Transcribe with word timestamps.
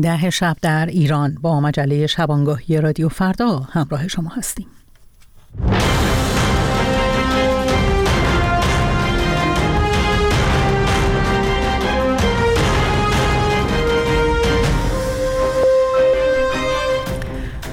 ده 0.00 0.30
شب 0.30 0.56
در 0.62 0.86
ایران 0.86 1.34
با 1.40 1.60
مجله 1.60 2.06
شبانگاهی 2.06 2.80
رادیو 2.80 3.08
فردا 3.08 3.58
همراه 3.58 4.08
شما 4.08 4.28
هستیم. 4.28 4.66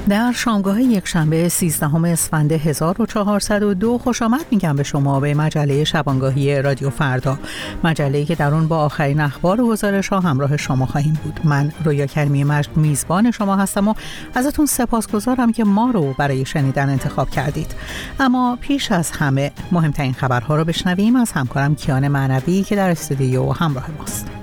در 0.10 0.32
شامگاه 0.32 0.82
یک 0.82 1.07
شنبه 1.07 1.50
13 1.50 2.05
اسفند 2.05 2.52
1402 2.52 3.98
خوش 3.98 4.21
آمد 4.21 4.46
میگم 4.52 4.76
به 4.76 4.84
شما 4.84 5.20
به 5.20 5.34
مجله 5.34 5.84
شبانگاهی 5.84 6.62
رادیو 6.62 6.89
فردا. 6.89 7.39
مجله 7.84 8.26
که 8.26 8.36
در 8.36 8.54
اون 8.54 8.68
با 8.68 8.77
آخرین 8.77 9.20
اخبار 9.20 9.62
و 9.62 9.68
گزارش 9.68 10.08
ها 10.09 10.20
همراه 10.20 10.58
شما 10.58 10.86
خواهیم 10.86 11.20
بود. 11.23 11.40
من 11.44 11.72
رویا 11.84 12.05
کرمی 12.05 12.44
مجد 12.44 12.77
میزبان 12.77 13.32
شما 13.32 13.55
هستم 13.55 13.88
و 13.88 13.94
ازتون 14.35 14.66
سپاسگزارم 14.66 15.52
که 15.52 15.63
ما 15.63 15.91
رو 15.91 16.13
برای 16.18 16.46
شنیدن 16.46 16.90
انتخاب 16.90 17.30
کردید. 17.30 17.76
اما 18.20 18.57
پیش 18.62 18.91
از 18.91 19.12
همه 19.12 19.52
مهمترین 19.71 20.13
خبرها 20.13 20.55
رو 20.55 20.66
بشنویم. 20.66 21.16
از 21.16 21.32
همکارم 21.32 21.76
کیان 21.76 22.07
معنوی 22.07 22.63
که 22.63 22.76
در 22.76 22.90
استودیو 22.90 23.52
همراه 23.52 23.85
ماست. 23.99 24.38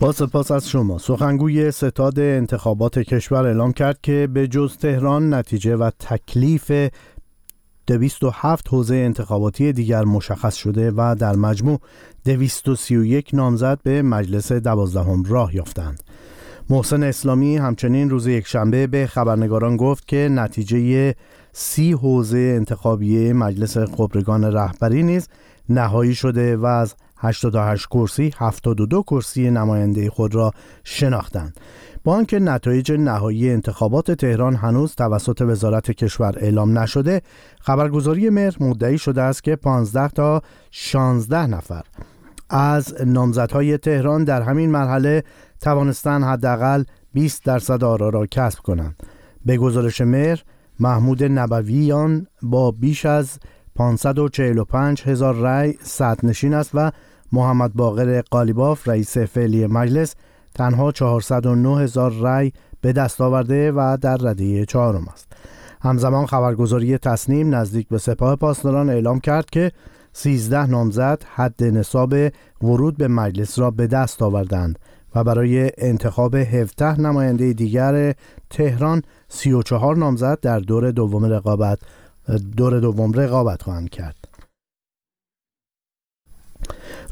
با 0.00 0.12
سپاس 0.12 0.50
از 0.50 0.68
شما 0.68 0.98
سخنگوی 0.98 1.70
ستاد 1.70 2.18
انتخابات 2.18 2.98
کشور 2.98 3.46
اعلام 3.46 3.72
کرد 3.72 3.98
که 4.02 4.28
به 4.32 4.48
جز 4.48 4.76
تهران 4.76 5.34
نتیجه 5.34 5.76
و 5.76 5.90
تکلیف 5.98 6.72
207 7.86 8.68
حوزه 8.68 8.94
انتخاباتی 8.94 9.72
دیگر 9.72 10.04
مشخص 10.04 10.54
شده 10.54 10.90
و 10.90 11.16
در 11.18 11.36
مجموع 11.36 11.80
231 12.24 13.30
نامزد 13.32 13.78
به 13.82 14.02
مجلس 14.02 14.52
دوازدهم 14.52 15.24
راه 15.24 15.54
یافتند. 15.54 16.02
محسن 16.70 17.02
اسلامی 17.02 17.56
همچنین 17.56 18.10
روز 18.10 18.26
یکشنبه 18.26 18.86
به 18.86 19.06
خبرنگاران 19.06 19.76
گفت 19.76 20.08
که 20.08 20.28
نتیجه 20.32 21.14
سی 21.52 21.92
حوزه 21.92 22.54
انتخابی 22.56 23.32
مجلس 23.32 23.78
خبرگان 23.78 24.44
رهبری 24.44 25.02
نیز 25.02 25.28
نهایی 25.68 26.14
شده 26.14 26.56
و 26.56 26.66
از 26.66 26.94
88 27.18 27.86
کرسی 27.86 28.32
72 28.38 29.02
کرسی 29.02 29.50
نماینده 29.50 30.10
خود 30.10 30.34
را 30.34 30.52
شناختند. 30.84 31.60
با 32.04 32.14
آنکه 32.14 32.38
نتایج 32.38 32.92
نهایی 32.92 33.50
انتخابات 33.50 34.10
تهران 34.10 34.56
هنوز 34.56 34.94
توسط 34.94 35.42
وزارت 35.42 35.90
کشور 35.90 36.34
اعلام 36.36 36.78
نشده. 36.78 37.22
خبرگزاری 37.60 38.30
مهر 38.30 38.56
مدعی 38.60 38.98
شده 38.98 39.22
است 39.22 39.44
که 39.44 39.56
15 39.56 40.08
تا 40.08 40.42
16 40.70 41.46
نفر 41.46 41.82
از 42.50 42.94
نامزدهای 43.06 43.78
تهران 43.78 44.24
در 44.24 44.42
همین 44.42 44.70
مرحله 44.70 45.24
توانستند 45.60 46.24
حداقل 46.24 46.84
20 47.12 47.44
درصد 47.44 47.84
آرا 47.84 48.08
را 48.08 48.26
کسب 48.26 48.58
کنند. 48.58 48.96
به 49.44 49.56
گزارش 49.56 50.00
مهر 50.00 50.42
محمود 50.80 51.24
نبویان 51.24 52.26
با 52.42 52.70
بیش 52.70 53.06
از 53.06 53.38
545 53.76 55.02
هزار 55.02 55.34
رأی 55.34 55.74
نشین 56.22 56.54
است 56.54 56.70
و 56.74 56.90
محمد 57.32 57.74
باقر 57.74 58.22
قالیباف 58.30 58.88
رئیس 58.88 59.18
فعلی 59.18 59.66
مجلس 59.66 60.14
تنها 60.54 60.92
409 60.92 61.82
هزار 61.82 62.12
رأی 62.12 62.52
به 62.80 62.92
دست 62.92 63.20
آورده 63.20 63.72
و 63.72 63.98
در 64.00 64.16
رده 64.16 64.64
چهارم 64.66 65.08
است. 65.12 65.32
همزمان 65.80 66.26
خبرگزاری 66.26 66.98
تصنیم 66.98 67.54
نزدیک 67.54 67.88
به 67.88 67.98
سپاه 67.98 68.36
پاسداران 68.36 68.90
اعلام 68.90 69.20
کرد 69.20 69.50
که 69.50 69.72
13 70.12 70.66
نامزد 70.66 71.22
حد 71.34 71.64
نصاب 71.64 72.14
ورود 72.62 72.96
به 72.96 73.08
مجلس 73.08 73.58
را 73.58 73.70
به 73.70 73.86
دست 73.86 74.22
آوردند 74.22 74.78
و 75.14 75.24
برای 75.24 75.70
انتخاب 75.78 76.34
17 76.34 77.00
نماینده 77.00 77.52
دیگر 77.52 78.14
تهران 78.50 79.02
34 79.28 79.96
نامزد 79.96 80.40
در 80.40 80.58
دور 80.58 80.90
دوم 80.90 81.24
رقابت 81.24 81.78
دور 82.56 82.80
دوم 82.80 83.12
رقابت 83.12 83.62
خواهند 83.62 83.90
کرد. 83.90 84.28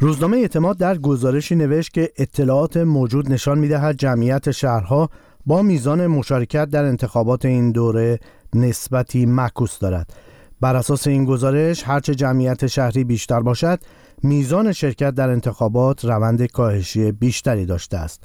روزنامه 0.01 0.37
اعتماد 0.37 0.79
در 0.79 0.99
گزارشی 0.99 1.55
نوشت 1.55 1.93
که 1.93 2.13
اطلاعات 2.17 2.77
موجود 2.77 3.33
نشان 3.33 3.59
می‌دهد 3.59 3.97
جمعیت 3.97 4.51
شهرها 4.51 5.11
با 5.47 5.63
میزان 5.63 6.07
مشارکت 6.07 6.71
در 6.71 6.85
انتخابات 6.85 7.45
این 7.45 7.73
دوره 7.73 8.21
نسبتی 8.55 9.27
معکوس 9.27 9.79
دارد 9.79 10.13
بر 10.61 10.77
اساس 10.77 11.07
این 11.07 11.25
گزارش 11.25 11.83
هرچه 11.89 12.15
جمعیت 12.15 12.67
شهری 12.67 13.05
بیشتر 13.05 13.41
باشد 13.41 13.81
میزان 14.23 14.73
شرکت 14.73 15.11
در 15.11 15.31
انتخابات 15.31 16.05
روند 16.05 16.47
کاهشی 16.47 17.13
بیشتری 17.13 17.67
داشته 17.67 17.97
است 17.97 18.25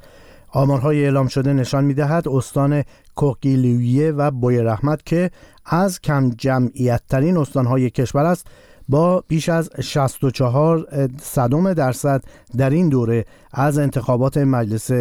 آمارهای 0.51 1.03
اعلام 1.03 1.27
شده 1.27 1.53
نشان 1.53 1.83
می‌دهد 1.83 2.27
استان 2.27 2.83
کوکیلویه 3.15 4.11
و 4.11 4.31
بوی 4.31 4.59
رحمت 4.59 5.05
که 5.05 5.31
از 5.65 6.01
کم 6.01 6.29
جمعیت 6.29 7.01
ترین 7.09 7.37
استانهای 7.37 7.89
کشور 7.89 8.25
است 8.25 8.47
با 8.89 9.23
بیش 9.27 9.49
از 9.49 9.69
64 9.81 10.87
صدم 11.21 11.73
درصد 11.73 12.23
در 12.57 12.69
این 12.69 12.89
دوره. 12.89 13.25
از 13.53 13.77
انتخابات 13.77 14.37
مجلس 14.37 14.91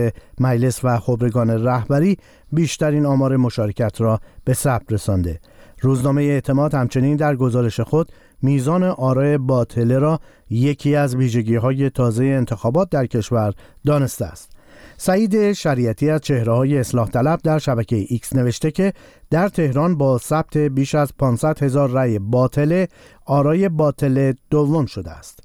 مجلس 0.41 0.85
و 0.85 0.99
خبرگان 0.99 1.51
رهبری 1.51 2.17
بیشترین 2.53 3.07
آمار 3.07 3.37
مشارکت 3.37 4.01
را 4.01 4.21
به 4.45 4.55
ثبت 4.55 4.93
رسانده. 4.93 5.41
روزنامه 5.81 6.23
اعتماد 6.23 6.75
همچنین 6.75 7.17
در 7.17 7.37
گزارش 7.37 7.81
خود 7.81 8.13
میزان 8.43 8.83
آرای 8.85 9.39
باطله 9.39 9.99
را 9.99 10.21
یکی 10.51 10.95
از 10.95 11.17
ویژگی 11.17 11.57
های 11.57 11.91
تازه 11.91 12.25
انتخابات 12.25 12.91
در 12.91 13.07
کشور 13.07 13.53
دانسته 13.87 14.25
است. 14.25 14.58
سعید 15.01 15.53
شریعتی 15.53 16.11
از 16.11 16.21
چهره 16.21 16.53
های 16.53 16.79
اصلاح 16.79 17.09
طلب 17.09 17.41
در 17.43 17.59
شبکه 17.59 17.97
ایکس 18.09 18.35
نوشته 18.37 18.71
که 18.71 18.93
در 19.31 19.49
تهران 19.49 19.97
با 19.97 20.19
ثبت 20.19 20.57
بیش 20.57 20.95
از 20.95 21.13
500 21.19 21.63
هزار 21.63 21.91
رأی 21.91 22.19
باطله 22.19 22.89
آرای 23.27 23.69
باطله 23.69 24.35
دوم 24.51 24.87
شده 24.87 25.11
است. 25.11 25.41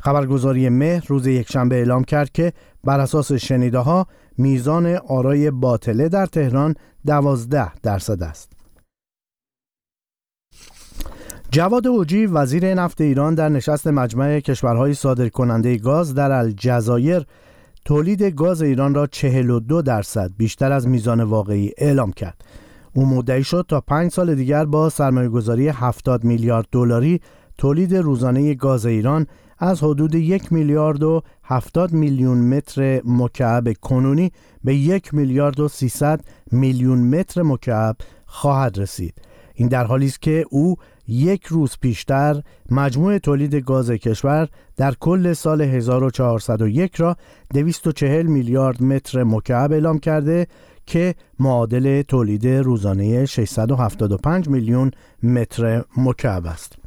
خبرگزاری 0.00 0.68
مهر 0.68 1.04
روز 1.08 1.26
یکشنبه 1.26 1.76
اعلام 1.76 2.04
کرد 2.04 2.32
که 2.32 2.52
بر 2.84 3.00
اساس 3.00 3.32
شنیده 3.32 3.78
ها 3.78 4.06
میزان 4.38 4.86
آرای 4.96 5.50
باطله 5.50 6.08
در 6.08 6.26
تهران 6.26 6.74
12 7.06 7.74
درصد 7.74 8.22
است. 8.22 8.52
جواد 11.50 11.86
اوجی 11.86 12.26
وزیر 12.26 12.74
نفت 12.74 13.00
ایران 13.00 13.34
در 13.34 13.48
نشست 13.48 13.86
مجمع 13.86 14.40
کشورهای 14.40 14.94
صادر 14.94 15.28
کننده 15.28 15.76
گاز 15.76 16.14
در 16.14 16.32
الجزایر 16.32 17.26
تولید 17.88 18.22
گاز 18.22 18.62
ایران 18.62 18.94
را 18.94 19.06
42 19.06 19.82
درصد 19.82 20.30
بیشتر 20.36 20.72
از 20.72 20.88
میزان 20.88 21.20
واقعی 21.20 21.72
اعلام 21.78 22.12
کرد. 22.12 22.44
او 22.94 23.06
مدعی 23.06 23.44
شد 23.44 23.64
تا 23.68 23.80
پنج 23.80 24.12
سال 24.12 24.34
دیگر 24.34 24.64
با 24.64 24.88
سرمایهگذاری 24.88 25.68
70 25.68 26.24
میلیارد 26.24 26.66
دلاری 26.72 27.20
تولید 27.58 27.96
روزانه 27.96 28.54
گاز 28.54 28.86
ایران 28.86 29.26
از 29.58 29.82
حدود 29.82 30.14
یک 30.14 30.52
میلیارد 30.52 31.02
و 31.02 31.22
70 31.44 31.92
میلیون 31.92 32.38
متر 32.38 33.00
مکعب 33.04 33.72
کنونی 33.72 34.32
به 34.64 34.74
یک 34.74 35.14
میلیارد 35.14 35.60
و 35.60 35.68
300 35.68 36.20
میلیون 36.52 36.98
متر 36.98 37.42
مکعب 37.42 37.96
خواهد 38.26 38.78
رسید. 38.78 39.14
این 39.54 39.68
در 39.68 39.84
حالی 39.84 40.06
است 40.06 40.22
که 40.22 40.44
او 40.50 40.76
یک 41.08 41.46
روز 41.46 41.76
پیشتر 41.80 42.42
مجموع 42.70 43.18
تولید 43.18 43.54
گاز 43.54 43.90
کشور 43.90 44.48
در 44.76 44.94
کل 45.00 45.32
سال 45.32 45.60
1401 45.60 46.96
را 46.96 47.16
240 47.54 48.26
میلیارد 48.26 48.82
متر 48.82 49.24
مکعب 49.24 49.72
اعلام 49.72 49.98
کرده 49.98 50.46
که 50.86 51.14
معادل 51.40 52.02
تولید 52.02 52.46
روزانه 52.46 53.26
675 53.26 54.48
میلیون 54.48 54.90
متر 55.22 55.84
مکعب 55.96 56.46
است. 56.46 56.78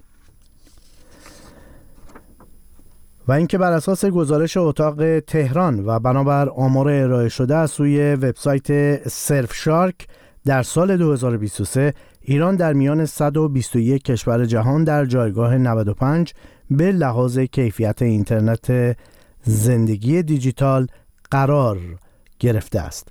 و 3.27 3.31
اینکه 3.31 3.57
بر 3.57 3.71
اساس 3.71 4.05
گزارش 4.05 4.57
اتاق 4.57 5.19
تهران 5.19 5.85
و 5.85 5.99
بنابر 5.99 6.49
آمار 6.49 6.89
ارائه 6.89 7.29
شده 7.29 7.55
از 7.55 7.71
سوی 7.71 8.15
وبسایت 8.15 9.07
سرف 9.07 9.53
شارک 9.53 10.07
در 10.45 10.63
سال 10.63 10.97
2023 10.97 11.93
ایران 12.21 12.55
در 12.55 12.73
میان 12.73 13.05
121 13.05 14.03
کشور 14.03 14.45
جهان 14.45 14.83
در 14.83 15.05
جایگاه 15.05 15.57
95 15.57 16.33
به 16.71 16.91
لحاظ 16.91 17.39
کیفیت 17.39 18.01
اینترنت 18.01 18.97
زندگی 19.43 20.23
دیجیتال 20.23 20.87
قرار 21.31 21.79
گرفته 22.39 22.79
است. 22.79 23.07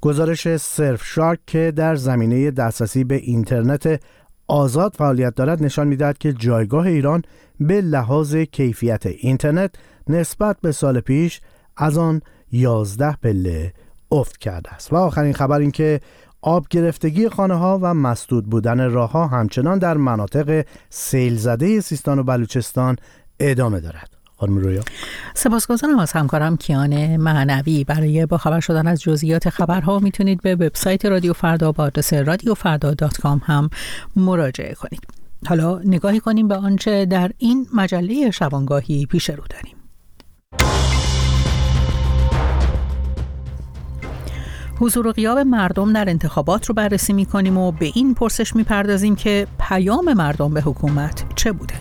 گزارش 0.00 0.56
سرف 0.56 1.04
شارک 1.04 1.38
که 1.46 1.72
در 1.76 1.94
زمینه 1.94 2.50
دسترسی 2.50 3.04
به 3.04 3.14
اینترنت 3.14 4.00
آزاد 4.48 4.94
فعالیت 4.98 5.34
دارد 5.34 5.62
نشان 5.62 5.88
می‌دهد 5.88 6.18
که 6.18 6.32
جایگاه 6.32 6.86
ایران 6.86 7.22
به 7.60 7.80
لحاظ 7.80 8.36
کیفیت 8.36 9.06
اینترنت 9.06 9.74
نسبت 10.08 10.56
به 10.62 10.72
سال 10.72 11.00
پیش 11.00 11.40
از 11.76 11.98
آن 11.98 12.22
11 12.52 13.16
پله 13.22 13.72
افت 14.12 14.36
کرده 14.36 14.74
است 14.74 14.92
و 14.92 14.96
آخرین 14.96 15.32
خبر 15.32 15.58
این 15.58 15.70
که 15.70 16.00
آب 16.42 16.66
گرفتگی 16.70 17.28
خانه 17.28 17.54
ها 17.54 17.78
و 17.82 17.94
مسدود 17.94 18.46
بودن 18.46 18.90
راه 18.90 19.10
ها 19.10 19.26
همچنان 19.26 19.78
در 19.78 19.96
مناطق 19.96 20.64
سیل 20.90 21.36
زده 21.36 21.80
سیستان 21.80 22.18
و 22.18 22.22
بلوچستان 22.22 22.96
ادامه 23.40 23.80
دارد. 23.80 24.10
خانم 24.36 24.58
رویا. 24.58 24.82
سپاسگزارم 25.34 25.98
از 25.98 26.12
همکارم 26.12 26.56
کیان 26.56 27.16
معنوی. 27.16 27.84
برای 27.84 28.26
با 28.26 28.38
خبر 28.38 28.60
شدن 28.60 28.86
از 28.86 29.00
جزئیات 29.00 29.48
خبرها 29.48 29.98
می‌تونید 29.98 30.42
به 30.42 30.54
وبسایت 30.54 31.04
رادیو 31.06 31.32
فردا 31.32 31.72
با 31.72 31.84
آدرس 31.84 32.14
فردا 32.56 32.94
هم 33.42 33.70
مراجعه 34.16 34.74
کنید. 34.74 35.06
حالا 35.46 35.78
نگاهی 35.84 36.20
کنیم 36.20 36.48
به 36.48 36.56
آنچه 36.56 37.06
در 37.06 37.30
این 37.38 37.66
مجله 37.74 38.30
شبانگاهی 38.30 39.06
پیش 39.06 39.30
رو 39.30 39.44
داریم. 39.50 39.79
حضور 44.80 45.06
و 45.06 45.12
غیاب 45.12 45.38
مردم 45.38 45.92
در 45.92 46.08
انتخابات 46.08 46.66
رو 46.66 46.74
بررسی 46.74 47.12
می 47.12 47.26
کنیم 47.26 47.58
و 47.58 47.72
به 47.72 47.90
این 47.94 48.14
پرسش 48.14 48.56
می 48.56 48.62
پردازیم 48.62 49.16
که 49.16 49.46
پیام 49.58 50.12
مردم 50.12 50.54
به 50.54 50.60
حکومت 50.60 51.24
چه 51.34 51.52
بوده؟ 51.52 51.74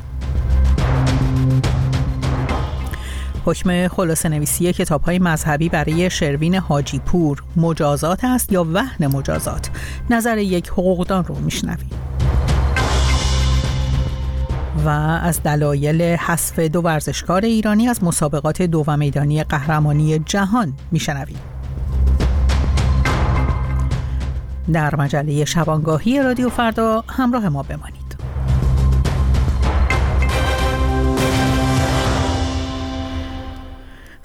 حکم 3.46 3.88
خلاصه 3.88 4.30
نویسی 4.30 4.74
کتاب 4.74 5.02
های 5.02 5.20
مذهبی 5.20 5.70
برای 5.70 6.10
شروین 6.10 6.56
حاجی 6.56 7.00
پور 7.00 7.44
مجازات 7.56 8.24
است 8.24 8.52
یا 8.52 8.68
وهن 8.74 9.08
مجازات؟ 9.08 9.70
نظر 10.10 10.38
یک 10.38 10.70
حقوقدان 10.70 11.26
رو 11.26 11.36
میشنویم. 11.36 11.90
و 14.86 14.90
از 14.90 15.44
دلایل 15.44 16.02
حذف 16.02 16.60
دو 16.60 16.82
ورزشکار 16.82 17.46
ایرانی 17.46 17.88
از 17.88 18.04
مسابقات 18.04 18.62
دو 18.62 18.84
و 18.88 18.98
میدانی 18.98 19.44
قهرمانی 19.44 20.20
جهان 20.20 20.74
میشنویم. 20.92 21.59
در 24.74 24.96
مجله 24.96 25.46
شبانگاهی 25.46 26.20
رادیو 26.20 26.50
فردا 26.50 27.04
همراه 27.08 27.50
ما 27.50 27.64
بمانید. 27.64 27.99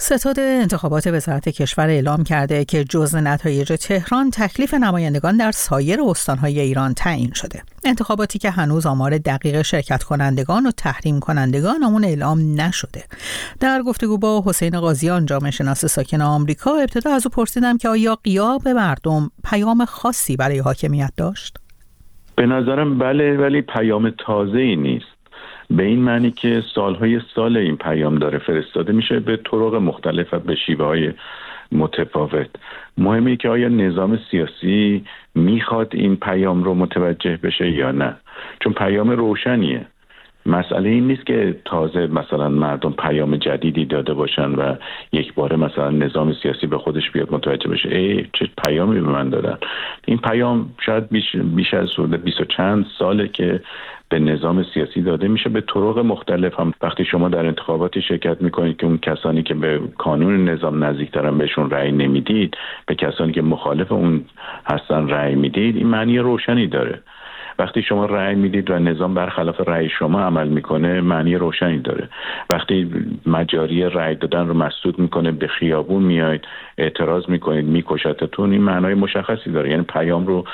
ستاد 0.05 0.41
انتخابات 0.41 1.07
وزارت 1.07 1.49
کشور 1.49 1.87
اعلام 1.89 2.25
کرده 2.25 2.65
که 2.65 2.85
جز 2.85 3.15
نتایج 3.15 3.73
تهران 3.73 4.31
تکلیف 4.31 4.75
نمایندگان 4.75 5.37
در 5.37 5.51
سایر 5.51 5.99
استانهای 6.03 6.61
ایران 6.61 6.95
تعیین 6.95 7.31
شده. 7.35 7.63
انتخاباتی 7.85 8.39
که 8.39 8.51
هنوز 8.51 8.87
آمار 8.87 9.19
دقیق 9.19 9.63
شرکت 9.63 10.03
کنندگان 10.03 10.67
و 10.67 10.71
تحریم 10.71 11.21
کنندگان 11.21 11.85
آمون 11.85 12.05
اعلام 12.05 12.61
نشده. 12.61 13.05
در 13.61 13.83
گفتگو 13.83 14.19
با 14.19 14.43
حسین 14.47 14.81
قاضیان 14.81 15.27
جامعه 15.27 15.51
شناس 15.51 15.85
ساکن 15.85 16.21
آمریکا 16.21 16.71
ابتدا 16.75 17.15
از 17.15 17.27
او 17.27 17.31
پرسیدم 17.31 17.79
که 17.79 17.89
آیا 17.89 18.15
قیاب 18.25 18.69
مردم 18.69 19.31
پیام 19.45 19.85
خاصی 19.85 20.37
برای 20.37 20.59
حاکمیت 20.59 21.13
داشت؟ 21.17 21.59
به 22.37 22.47
نظرم 22.47 22.99
بله 22.99 23.37
ولی 23.37 23.63
پیام 23.63 24.11
تازه 24.27 24.59
ای 24.59 24.77
نیست. 24.77 25.14
به 25.71 25.83
این 25.83 25.99
معنی 25.99 26.31
که 26.31 26.63
سالهای 26.75 27.21
سال 27.35 27.57
این 27.57 27.77
پیام 27.77 28.19
داره 28.19 28.39
فرستاده 28.39 28.93
میشه 28.93 29.21
به 29.21 29.37
طرق 29.37 29.75
مختلف 29.75 30.35
و 30.35 30.39
به 30.39 30.55
شیوه 30.55 30.87
های 30.87 31.13
متفاوت. 31.73 32.51
مهمه 32.99 33.37
که 33.37 33.49
آیا 33.49 33.69
نظام 33.69 34.19
سیاسی 34.31 35.05
می‌خواد 35.35 35.89
این 35.95 36.17
پیام 36.17 36.65
رو 36.65 36.75
متوجه 36.75 37.37
بشه 37.37 37.71
یا 37.71 37.91
نه؟ 37.91 38.17
چون 38.61 38.73
پیام 38.73 39.11
روشنیه. 39.11 39.87
مسئله 40.47 40.89
این 40.89 41.07
نیست 41.07 41.27
که 41.27 41.57
تازه 41.65 42.07
مثلا 42.07 42.49
مردم 42.49 42.93
پیام 42.93 43.37
جدیدی 43.37 43.85
داده 43.85 44.15
باشن 44.15 44.51
و 44.51 44.75
یک 45.13 45.35
باره 45.35 45.57
مثلا 45.57 45.91
نظام 45.91 46.33
سیاسی 46.43 46.67
به 46.67 46.79
خودش 46.79 47.11
بیاد 47.11 47.33
متوجه 47.33 47.69
بشه. 47.69 47.89
ای 47.89 48.27
چه 48.33 48.49
پیامی 48.67 49.01
به 49.01 49.09
من 49.09 49.29
دادن؟ 49.29 49.59
این 50.05 50.19
پیام 50.19 50.71
شاید 50.87 51.09
بیش, 51.09 51.37
بیش 51.37 51.75
از 51.75 51.89
بیست 52.25 52.41
و 52.41 52.45
چند 52.45 52.87
ساله 52.99 53.29
که 53.29 53.61
به 54.09 54.19
نظام 54.19 54.65
سیاسی 54.75 55.03
داده 55.03 55.29
میشه. 55.29 55.49
به 55.49 55.61
طرق 55.61 55.99
مختلف 55.99 56.61
هم 56.61 56.73
وقتی 56.83 57.05
شما 57.05 57.29
در 57.29 57.47
انتخاباتی 57.47 58.03
شرکت 58.03 58.43
می‌کنید 58.43 58.77
که 58.77 58.87
اون 58.87 58.99
کسانی 58.99 59.43
که 59.43 59.55
به 59.55 59.81
کانون 59.99 60.49
نظام 60.49 60.85
نزدیکترن 60.85 61.39
بهشون 61.39 61.71
رأی 61.71 61.93
نمی‌دید 61.93 62.57
به 62.87 62.95
کسانی 62.95 63.33
که 63.33 63.43
مخالف 63.43 63.93
اون 63.93 64.25
هستن 64.67 65.09
رأی 65.09 65.35
می‌دید 65.35 65.77
این 65.77 65.87
معنی 65.87 66.19
روشنی 66.19 66.67
داره. 66.67 67.01
وقتی 67.59 67.83
شما 67.83 68.07
رأی 68.07 68.35
می‌دید 68.35 68.71
و 68.71 68.79
نظام 68.79 69.15
برخلاف 69.15 69.61
رأی 69.69 69.89
شما 69.89 70.21
عمل 70.21 70.49
می‌کنه 70.49 71.01
معنی 71.01 71.37
روشنی 71.37 71.79
داره. 71.79 72.09
وقتی 72.51 72.91
مجاری 73.27 73.83
رأی 73.83 74.15
دادن 74.15 74.49
رو 74.49 74.55
مسدود 74.55 74.99
می‌کنه 74.99 75.33
به 75.33 75.47
خیابون 75.47 76.03
میاید 76.03 76.45
اعتراض 76.79 77.29
می‌کنید 77.29 77.65
میکشتتون 77.65 78.53
این 78.53 78.63
معنای 78.63 78.95
مشخصی 78.95 79.51
داره. 79.51 79.71
یعنی 79.71 79.83
پیام 79.83 80.27
رو 80.27 80.45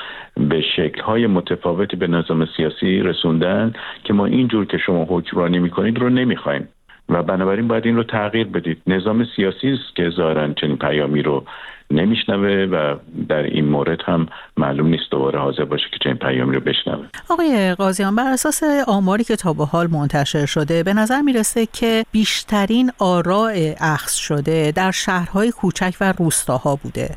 به 0.49 0.61
شکلهای 0.61 1.27
متفاوتی 1.27 1.95
به 1.97 2.07
نظام 2.07 2.47
سیاسی 2.57 2.99
رسوندن 2.99 3.73
که 4.03 4.13
ما 4.13 4.25
اینجور 4.25 4.65
که 4.65 4.77
شما 4.77 5.05
حکمرانی 5.09 5.59
می‌کنید 5.59 5.99
رو 5.99 6.09
نمی‌خوایم. 6.09 6.67
و 7.09 7.23
بنابراین 7.23 7.67
باید 7.67 7.85
این 7.85 7.95
رو 7.95 8.03
تغییر 8.03 8.47
بدید. 8.47 8.81
نظام 8.87 9.25
سیاسی 9.35 9.69
است 9.69 9.95
که 9.95 10.09
ظاهرا 10.09 10.53
چنین 10.53 10.77
پیامی 10.77 11.21
رو 11.21 11.43
نمیشنوه 11.91 12.67
و 12.71 12.95
در 13.29 13.43
این 13.43 13.65
مورد 13.65 13.99
هم 14.05 14.27
معلوم 14.57 14.87
نیست 14.87 15.11
دوباره 15.11 15.39
حاضر 15.39 15.65
باشه 15.65 15.83
که 15.91 15.97
چنین 16.03 16.15
پیامی 16.15 16.55
رو 16.55 16.61
بشنوه 16.61 17.05
آقای 17.29 17.75
قاضیان 17.75 18.15
بر 18.15 18.31
اساس 18.31 18.63
آماری 18.87 19.23
که 19.23 19.35
تا 19.35 19.53
به 19.53 19.65
حال 19.65 19.87
منتشر 19.87 20.45
شده 20.45 20.83
به 20.83 20.93
نظر 20.93 21.21
می‌رسه 21.21 21.65
که 21.65 22.05
بیشترین 22.11 22.91
آراء 22.99 23.73
اخذ 23.79 24.13
شده 24.13 24.71
در 24.75 24.91
شهرهای 24.91 25.51
کوچک 25.51 25.95
و 26.01 26.13
روستاها 26.17 26.75
بوده 26.75 27.15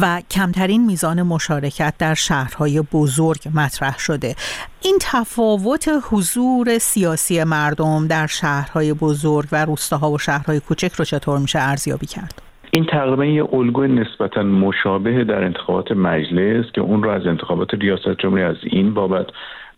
و 0.00 0.22
کمترین 0.30 0.86
میزان 0.86 1.22
مشارکت 1.22 1.94
در 1.98 2.14
شهرهای 2.14 2.82
بزرگ 2.92 3.40
مطرح 3.54 3.98
شده 3.98 4.34
این 4.82 4.98
تفاوت 5.00 5.90
حضور 6.10 6.78
سیاسی 6.78 7.44
مردم 7.44 8.06
در 8.06 8.26
شهرهای 8.26 8.92
بزرگ 8.92 9.48
و 9.52 9.64
روستاها 9.64 10.10
و 10.10 10.18
شهرهای 10.18 10.60
کوچک 10.60 10.92
رو 10.92 11.04
چطور 11.04 11.38
میشه 11.38 11.58
ارزیابی 11.58 12.06
کرد؟ 12.06 12.47
این 12.72 12.84
تقریبا 12.84 13.24
یه 13.24 13.54
الگوی 13.54 13.88
نسبتا 13.88 14.42
مشابه 14.42 15.24
در 15.24 15.44
انتخابات 15.44 15.92
مجلس 15.92 16.72
که 16.72 16.80
اون 16.80 17.02
رو 17.02 17.10
از 17.10 17.26
انتخابات 17.26 17.74
ریاست 17.74 18.18
جمهوری 18.18 18.42
از 18.42 18.56
این 18.62 18.94
بابت 18.94 19.26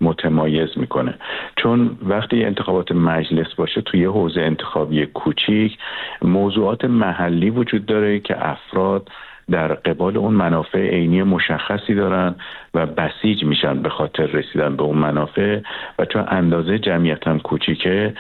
متمایز 0.00 0.68
می‌کنه. 0.76 1.14
چون 1.56 1.98
وقتی 2.02 2.44
انتخابات 2.44 2.92
مجلس 2.92 3.54
باشه 3.54 3.80
توی 3.80 4.04
حوزه 4.04 4.40
انتخابی 4.40 5.06
کوچیک 5.06 5.78
موضوعات 6.22 6.84
محلی 6.84 7.50
وجود 7.50 7.86
داره 7.86 8.20
که 8.20 8.48
افراد 8.48 9.08
در 9.50 9.68
قبال 9.68 10.16
اون 10.16 10.34
منافع 10.34 10.90
عینی 10.90 11.22
مشخصی 11.22 11.94
دارن 11.94 12.34
و 12.74 12.86
بسیج 12.86 13.44
میشن 13.44 13.82
به 13.82 13.88
خاطر 13.88 14.26
رسیدن 14.26 14.76
به 14.76 14.82
اون 14.82 14.98
منافع 14.98 15.60
و 15.98 16.04
چون 16.04 16.24
اندازه 16.28 16.78
جمعیت 16.78 17.26
هم 17.26 17.40
کوچیکه 17.40 18.14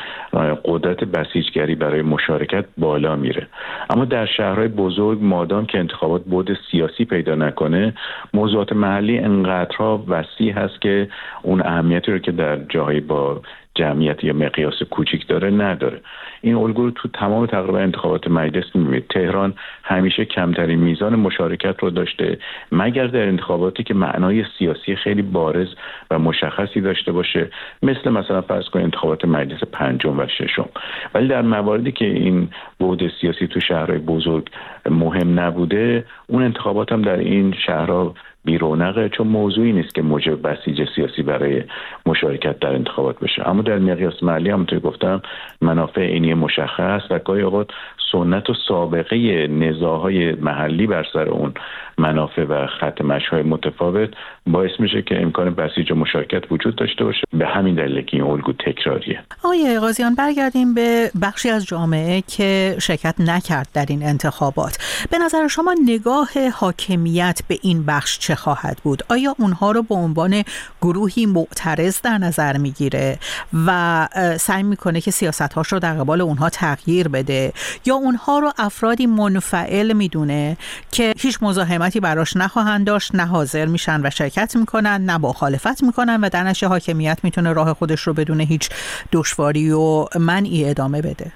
قدرت 0.64 1.04
بسیجگری 1.04 1.74
برای 1.74 2.02
مشارکت 2.02 2.64
بالا 2.78 3.16
میره. 3.16 3.46
اما 3.90 4.04
در 4.04 4.26
شهرهای 4.26 4.68
بزرگ 4.68 5.18
مادام 5.22 5.66
که 5.66 5.78
انتخابات 5.78 6.24
بود 6.24 6.58
سیاسی 6.70 7.04
پیدا 7.04 7.34
نکنه 7.34 7.94
موضوعات 8.34 8.72
محلی 8.72 9.18
انقدرها 9.18 10.04
وسیع 10.08 10.52
هست 10.52 10.80
که 10.80 11.08
اون 11.42 11.60
اهمیتی 11.60 12.12
رو 12.12 12.18
که 12.18 12.32
در 12.32 12.56
جاهای 12.56 13.00
با 13.00 13.40
جمعیت 13.80 14.24
یا 14.24 14.32
مقیاس 14.32 14.82
کوچیک 14.90 15.26
داره 15.26 15.50
نداره. 15.50 16.00
این 16.40 16.54
الگو 16.54 16.82
رو 16.82 16.90
تو 16.90 17.08
تمام 17.08 17.46
تقریبا 17.46 17.78
انتخابات 17.78 18.28
مجلس 18.28 18.64
می‌بینید. 18.74 19.06
تهران 19.08 19.54
همیشه 19.82 20.24
کمترین 20.24 20.78
میزان 20.78 21.16
مشارکت 21.16 21.76
رو 21.80 21.90
داشته 21.90 22.38
مگر 22.72 23.06
در 23.06 23.28
انتخاباتی 23.28 23.82
که 23.82 23.94
معنای 23.94 24.44
سیاسی 24.58 24.96
خیلی 24.96 25.22
بارز 25.22 25.68
و 26.10 26.18
مشخصی 26.18 26.80
داشته 26.80 27.12
باشه 27.12 27.50
مثل 27.82 28.10
مثلا 28.10 28.40
فرض 28.40 28.64
کنید 28.68 28.84
انتخابات 28.84 29.24
مجلس 29.24 29.64
پنجم 29.72 30.18
و 30.18 30.26
ششم. 30.26 30.68
ولی 31.14 31.28
در 31.28 31.42
مواردی 31.42 31.92
که 31.92 32.04
این 32.04 32.48
بود 32.78 33.12
سیاسی 33.20 33.46
تو 33.46 33.60
شهرهای 33.60 33.98
بزرگ 33.98 34.48
مهم 34.90 35.40
نبوده 35.40 36.04
اون 36.26 36.42
انتخابات 36.42 36.92
هم 36.92 37.02
در 37.02 37.16
این 37.16 37.54
شهرها 37.66 38.14
بیرونقه 38.44 39.08
چون 39.08 39.26
موضوعی 39.26 39.72
نیست 39.72 39.94
که 39.94 40.02
موجب 40.02 40.48
بسیج 40.48 40.88
سیاسی 40.94 41.22
برای 41.22 41.62
مشارکت 42.06 42.58
در 42.58 42.72
انتخابات 42.72 43.18
بشه. 43.18 43.48
اما 43.48 43.62
در 43.62 43.78
مقیاس 43.78 44.22
محلی 44.22 44.50
همونطور 44.50 44.80
گفتم 44.80 45.22
منافع 45.60 46.00
اینی 46.00 46.34
مشخص 46.34 47.02
و 47.10 47.18
گاهی 47.18 47.42
اوقات 47.42 47.70
سنت 48.12 48.50
و 48.50 48.54
سابقه 48.68 49.46
نزاهای 49.46 50.32
محلی 50.32 50.86
بر 50.86 51.06
سر 51.12 51.28
اون 51.28 51.52
منافع 52.00 52.42
و 52.42 52.66
خط 52.80 53.00
های 53.30 53.42
متفاوت 53.42 54.10
باعث 54.46 54.70
میشه 54.78 55.02
که 55.02 55.22
امکان 55.22 55.54
بسیج 55.54 55.92
و 55.92 55.94
مشارکت 55.94 56.52
وجود 56.52 56.76
داشته 56.76 57.04
باشه. 57.04 57.20
به 57.32 57.46
همین 57.46 57.74
دلیل 57.74 58.02
که 58.02 58.16
این 58.16 58.26
الگو 58.26 58.52
تکراریه. 58.52 59.20
آقای 59.44 59.78
قاضیان 59.80 60.14
برگردیم 60.14 60.74
به 60.74 61.10
بخشی 61.22 61.50
از 61.50 61.66
جامعه 61.66 62.22
که 62.22 62.76
شرکت 62.82 63.14
نکرد 63.18 63.68
در 63.74 63.86
این 63.88 64.02
انتخابات. 64.02 64.78
به 65.10 65.18
نظر 65.18 65.48
شما 65.48 65.74
نگاه 65.84 66.28
حاکمیت 66.54 67.40
به 67.48 67.58
این 67.62 67.86
بخش 67.86 68.18
چه 68.18 68.34
خواهد 68.34 68.78
بود؟ 68.84 69.02
آیا 69.08 69.34
اونها 69.38 69.70
رو 69.70 69.82
به 69.82 69.94
عنوان 69.94 70.42
گروهی 70.82 71.26
معترض 71.26 72.00
در 72.02 72.18
نظر 72.18 72.56
می‌گیره 72.56 73.18
و 73.66 74.08
سعی 74.40 74.62
می‌کنه 74.62 75.00
که 75.00 75.10
سیاستهاش 75.10 75.72
رو 75.72 75.78
در 75.78 75.94
قبال 75.94 76.20
اونها 76.20 76.48
تغییر 76.48 77.08
بده؟ 77.08 77.52
یا 77.86 77.94
اونها 77.94 78.38
رو 78.38 78.52
افرادی 78.58 79.06
منفعل 79.06 79.92
می‌دونه 79.92 80.56
که 80.92 81.12
هیچ 81.18 81.38
مزاحمت 81.42 81.89
حکومتی 81.90 82.00
براش 82.00 82.36
نخواهند 82.36 82.86
داشت 82.86 83.14
نه 83.14 83.26
حاضر 83.26 83.66
میشن 83.66 84.00
و 84.06 84.10
شرکت 84.10 84.56
می‌کنن 84.56 85.00
نه 85.04 85.18
مخالفت 85.18 85.82
می‌کنن 85.82 86.20
و 86.22 86.28
در 86.28 86.42
نشه 86.42 86.68
حاکمیت 86.68 87.18
می‌تونه 87.24 87.52
راه 87.52 87.74
خودش 87.74 88.00
رو 88.00 88.12
بدون 88.12 88.40
هیچ 88.40 88.70
دشواری 89.12 89.70
و 89.70 90.04
منعی 90.20 90.70
ادامه 90.70 91.02
بده. 91.02 91.32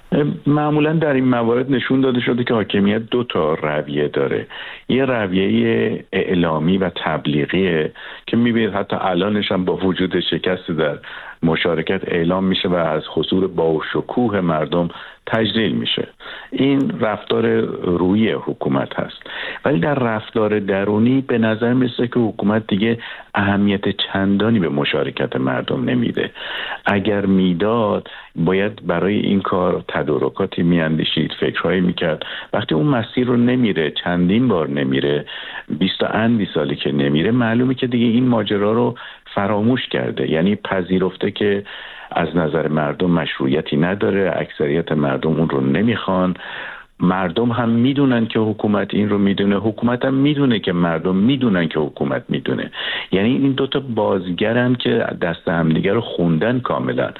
معمولا 0.47 0.93
در 0.93 1.13
این 1.13 1.25
موارد 1.25 1.71
نشون 1.71 2.01
داده 2.01 2.19
شده 2.19 2.43
که 2.43 2.53
حاکمیت 2.53 3.01
دو 3.01 3.23
تا 3.23 3.53
رویه 3.53 4.07
داره. 4.07 4.47
یه 4.89 5.05
رویه 5.05 6.05
اعلامی 6.13 6.77
و 6.77 6.91
تبلیغیه 7.05 7.91
که 8.27 8.37
می‌بینید 8.37 8.73
حتی 8.73 8.95
الانش 9.01 9.51
هم 9.51 9.65
با 9.65 9.77
وجود 9.77 10.19
شکست 10.19 10.71
در 10.71 10.99
مشارکت 11.43 12.01
اعلام 12.07 12.43
میشه 12.43 12.69
و 12.69 12.73
از 12.75 13.03
حضور 13.13 13.47
با 13.47 13.81
شکوه 13.93 14.41
مردم 14.41 14.89
تجلیل 15.27 15.71
میشه. 15.71 16.07
این 16.51 16.99
رفتار 16.99 17.47
روی 17.81 18.31
حکومت 18.31 18.99
هست. 18.99 19.23
ولی 19.65 19.79
در 19.79 19.95
رفتار 19.95 20.59
درونی 20.59 21.21
به 21.21 21.37
نظر 21.37 21.73
میسه 21.73 22.07
که 22.07 22.19
حکومت 22.19 22.67
دیگه 22.67 22.99
اهمیت 23.35 23.89
چندانی 23.89 24.59
به 24.59 24.69
مشارکت 24.69 25.35
مردم 25.35 25.83
نمیده. 25.89 26.31
اگر 26.85 27.25
می‌داد 27.25 28.07
باید 28.35 28.87
برای 28.87 29.19
این 29.19 29.41
کار 29.41 29.83
تدارکاتی 29.87 30.63
میاندیشید 30.63 31.31
فکرهایی 31.39 31.81
می‌کرد. 31.81 32.23
وقتی 32.53 32.75
اون 32.75 32.87
مسیر 32.87 33.27
رو 33.27 33.37
نمیره 33.37 33.91
چندین 34.03 34.47
بار 34.47 34.69
نمیره 34.69 35.25
بیست 35.79 36.03
و 36.03 36.05
اندی 36.11 36.47
سالی 36.53 36.75
که 36.75 36.91
نمیره 36.91 37.31
معلومه 37.31 37.73
که 37.73 37.87
دیگه 37.87 38.05
این 38.05 38.27
ماجرا 38.27 38.73
رو 38.73 38.95
فراموش 39.35 39.87
کرده. 39.87 40.31
یعنی 40.31 40.55
پذیرفته 40.55 41.31
که 41.31 41.63
از 42.11 42.35
نظر 42.35 42.67
مردم 42.67 43.11
مشروعیتی 43.11 43.77
نداره 43.77 44.33
اکثریت 44.35 44.91
مردم 44.91 45.31
اون 45.31 45.49
رو 45.49 45.61
نمی‌خوان. 45.61 46.33
مردم 46.99 47.51
هم 47.51 47.69
می‌دونن 47.69 48.25
که 48.25 48.39
حکومت 48.39 48.93
این 48.93 49.09
رو 49.09 49.17
می‌دونه. 49.17 49.55
حکومت 49.55 50.05
هم 50.05 50.13
می‌دونه 50.13 50.59
که 50.59 50.73
مردم 50.73 51.15
می‌دونن 51.15 51.67
که 51.67 51.79
حکومت 51.79 52.23
می‌دونه. 52.29 52.71
یعنی 53.11 53.29
این 53.29 53.51
دوتا 53.51 53.79
بازیگرن 53.79 54.75
که 54.75 55.05
دست 55.21 55.47
همدیگه 55.47 55.93
رو 55.93 56.01
خوندن 56.01 56.59
کاملا. 56.59 57.11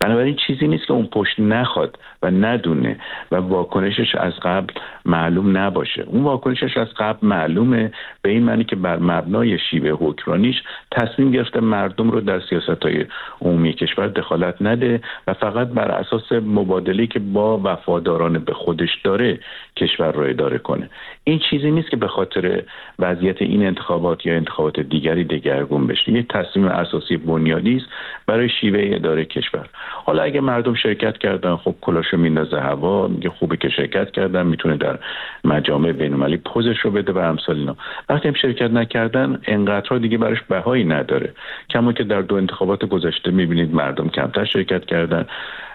بنابراین 0.00 0.36
چیزی 0.46 0.68
نیست 0.68 0.86
که 0.86 0.92
اون 0.92 1.06
پشت 1.06 1.40
نخواد 1.40 1.98
و 2.22 2.30
ندونه 2.30 2.96
و 3.32 3.36
واکنشش 3.36 4.14
از 4.14 4.32
قبل 4.42 4.74
معلوم 5.04 5.56
نباشه. 5.56 6.02
اون 6.02 6.22
واکنشش 6.22 6.76
از 6.76 6.88
قبل 6.96 7.26
معلومه 7.26 7.92
به 8.22 8.30
این 8.30 8.42
معنی 8.42 8.64
که 8.64 8.76
بر 8.76 8.96
مبنای 8.96 9.58
شیوه 9.58 9.90
حکمرانیش 9.90 10.56
تصمیم 10.90 11.30
گرفته 11.30 11.60
مردم 11.60 12.10
رو 12.10 12.20
در 12.20 12.40
سیاست 12.40 12.82
های 12.82 13.04
عمومی 13.40 13.72
کشور 13.72 14.08
دخالت 14.08 14.54
نده 14.60 15.00
و 15.26 15.34
فقط 15.34 15.68
بر 15.68 15.90
اساس 15.90 16.32
مبادله 16.32 17.06
که 17.06 17.18
با 17.18 17.60
وفاداران 17.64 18.38
به 18.38 18.52
خودش 18.52 19.00
داره 19.04 19.21
parler 19.22 19.40
کشور 19.76 20.12
رو 20.12 20.22
اداره 20.22 20.58
کنه. 20.58 20.90
این 21.24 21.40
چیزی 21.50 21.70
نیست 21.70 21.90
که 21.90 21.96
به 21.96 22.08
خاطر 22.08 22.62
وضعیت 22.98 23.42
این 23.42 23.66
انتخابات 23.66 24.26
یا 24.26 24.34
انتخابات 24.34 24.80
دیگری 24.80 25.24
دگرگون 25.24 25.86
بشه. 25.86 26.12
یک 26.12 26.28
تصمیم 26.28 26.66
اساسی 26.66 27.16
بنیادی 27.16 27.76
است 27.76 27.86
برای 28.26 28.48
شیوه 28.60 28.96
اداره 28.96 29.24
کشور. 29.24 29.66
حالا 30.04 30.22
اگه 30.22 30.40
مردم 30.40 30.74
شرکت 30.74 31.18
کردن 31.18 31.56
خب 31.56 31.74
کلاشو 31.80 32.16
میندازه 32.16 32.60
هوا 32.60 33.08
میگه 33.08 33.30
خوبه 33.30 33.56
که 33.56 33.68
شرکت 33.68 34.10
کردن 34.10 34.46
می‌تونه 34.46 34.76
در 34.76 34.98
مجامع 35.44 35.92
بینالمللی 35.92 36.36
پوزش 36.36 36.78
رو 36.82 36.90
بده 36.90 37.12
و 37.12 37.18
امثال 37.18 37.56
اینا. 37.56 37.76
وقتی 38.08 38.28
هم 38.28 38.34
شرکت 38.34 38.70
نکردن 38.70 39.40
انقدرها 39.46 39.98
دیگه 39.98 40.18
براش 40.18 40.42
بهایی 40.48 40.84
نداره. 40.84 41.32
کما 41.70 41.92
که 41.92 42.04
در 42.04 42.22
دو 42.22 42.34
انتخابات 42.34 42.84
گذشته 42.84 43.30
می‌بینید 43.30 43.74
مردم 43.74 44.08
کمتر 44.08 44.44
شرکت 44.44 44.84
کردن 44.84 45.26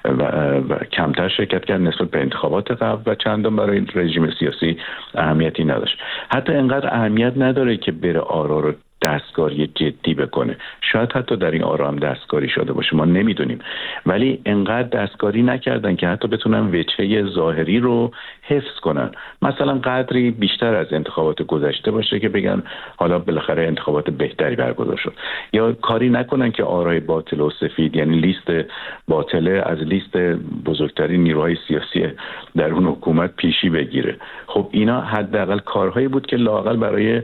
و, 0.06 0.24
و 0.70 0.78
کمتر 0.92 1.28
شرکت 1.28 1.66
کرد 1.66 1.82
نسبت 1.82 2.12
به 2.12 2.20
انتخابات 2.20 2.72
قبل 2.72 3.12
و 3.12 3.16
چندان 3.16 3.56
برای 3.56 3.78
رژیم 3.96 4.32
سیاسی 4.40 4.78
اهمیتی 5.16 5.64
نداشت. 5.64 5.98
حتی 6.30 6.54
انقدر 6.54 6.94
اهمیت 6.96 7.34
نداره 7.38 7.78
که 7.78 7.92
بره 7.92 8.20
آرا 8.20 8.60
رو 8.60 8.74
دستکاری 9.02 9.68
جدی 9.68 10.14
بکنه. 10.14 10.58
شاید 10.82 11.12
حتی 11.12 11.36
در 11.36 11.52
این 11.52 11.64
آرام 11.64 11.96
دستکاری 11.96 12.50
شده 12.50 12.74
باشه 12.74 12.96
ما 12.96 13.06
نمی‌دونیم. 13.06 13.60
ولی 14.06 14.42
انقدر 14.46 14.88
دستکاری 14.88 15.44
نکردن 15.44 15.96
که 15.96 16.08
حتی 16.08 16.28
بتونن 16.28 16.60
وچه 16.60 17.24
ظاهری 17.24 17.80
رو 17.80 18.12
حفظ 18.42 18.80
کنن. 18.82 19.12
مثلا 19.42 19.74
قدری 19.74 20.32
بیشتر 20.32 20.76
از 20.76 20.94
انتخابات 20.94 21.42
گذشته 21.42 21.92
باشه 21.92 22.20
که 22.20 22.30
بگن 22.30 22.64
حالا 22.98 23.20
بالاخره 23.20 23.68
انتخابات 23.68 24.10
بهتری 24.10 24.56
برگزار 24.56 24.98
شد. 24.98 25.14
یا 25.54 25.72
کاری 25.72 26.10
نکنن 26.10 26.52
که 26.52 26.64
آرای 26.64 27.00
باطل 27.00 27.40
و 27.40 27.50
سفید 27.50 27.96
یعنی 27.96 28.20
لیست 28.20 28.68
باطله 29.08 29.64
از 29.66 29.78
لیست 29.78 30.18
بزرگترین 30.66 31.24
نیروهای 31.24 31.58
سیاسی 31.68 32.08
در 32.56 32.72
اون 32.72 32.86
حکومت 32.86 33.36
پیشی 33.36 33.70
بگیره. 33.70 34.18
خب 34.48 34.70
اینا 34.72 35.02
حداقل 35.02 35.60
کارهایی 35.60 36.08
بود 36.08 36.26
که 36.26 36.38
لاقل 36.38 36.78
برای 36.78 37.22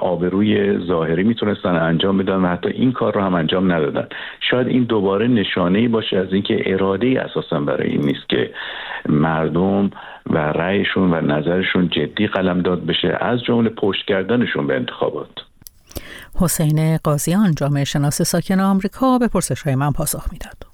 آبروی 0.00 0.78
ظاهری 0.86 1.22
می‌تونستن 1.22 1.68
انجام 1.76 2.18
بدن 2.18 2.36
و 2.36 2.46
حتی 2.46 2.68
این 2.68 2.92
کار 2.92 3.14
رو 3.14 3.20
هم 3.20 3.34
انجام 3.34 3.72
ندادن 3.72 4.06
شاید 4.50 4.68
این 4.68 4.84
دوباره 4.84 5.28
نشانه 5.28 5.78
ای 5.78 5.88
باشه 5.88 6.16
از 6.16 6.32
اینکه 6.32 6.62
اراده 6.66 7.06
ای 7.06 7.16
اساسا 7.16 7.60
برای 7.60 7.88
این 7.88 8.06
نیست 8.06 8.28
که 8.28 8.50
مردم 9.08 9.90
و 10.30 10.38
رأیشون 10.38 11.14
و 11.14 11.20
نظرشون 11.20 11.88
جدی 11.88 12.26
قلم 12.26 12.60
داد 12.60 12.86
بشه 12.86 13.18
از 13.20 13.42
جمله 13.42 13.68
پشت 13.70 14.06
کردنشون 14.06 14.66
به 14.66 14.76
انتخابات 14.76 15.30
حسین 16.40 16.96
قاضیان 16.96 17.54
جامعه 17.54 17.84
شناس 17.84 18.22
ساکن 18.22 18.60
آمریکا 18.60 19.18
به 19.18 19.28
پرسش 19.28 19.62
های 19.62 19.74
من 19.74 19.92
پاسخ 19.92 20.24
می‌داد. 20.32 20.70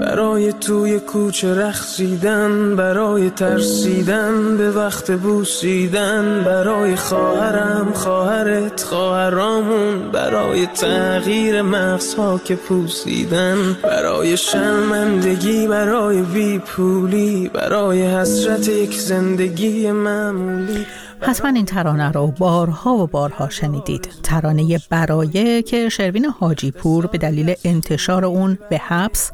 برای 0.00 0.52
توی 0.52 1.00
کوچه 1.00 1.54
رخصیدن 1.54 2.76
برای 2.76 3.30
ترسیدن 3.30 4.56
به 4.56 4.70
وقت 4.70 5.10
بوسیدن 5.10 6.44
برای 6.44 6.96
خواهرم 6.96 7.92
خواهرت 7.92 8.82
خواهرامون 8.82 10.10
برای 10.12 10.66
تغییر 10.66 11.62
مغزها 11.62 12.38
که 12.38 12.54
پوسیدن 12.54 13.76
برای 13.82 14.36
شرمندگی 14.36 15.66
برای 15.66 16.22
بیپولی 16.22 17.50
برای 17.54 18.02
حسرت 18.02 18.68
یک 18.68 19.00
زندگی 19.00 19.90
معمولی. 19.90 20.86
حتما 21.24 21.50
این 21.50 21.64
ترانه 21.64 22.12
رو 22.12 22.26
بارها 22.26 22.94
و 22.94 23.06
بارها 23.06 23.48
شنیدید. 23.48 24.08
ترانه 24.22 24.80
برایه 24.90 25.62
که 25.62 25.88
شروین 25.88 26.24
حاجی 26.24 26.70
پور 26.70 27.06
به 27.06 27.18
دلیل 27.18 27.54
انتشار 27.64 28.24
اون 28.24 28.58
به 28.70 28.78
حبس 28.78 29.32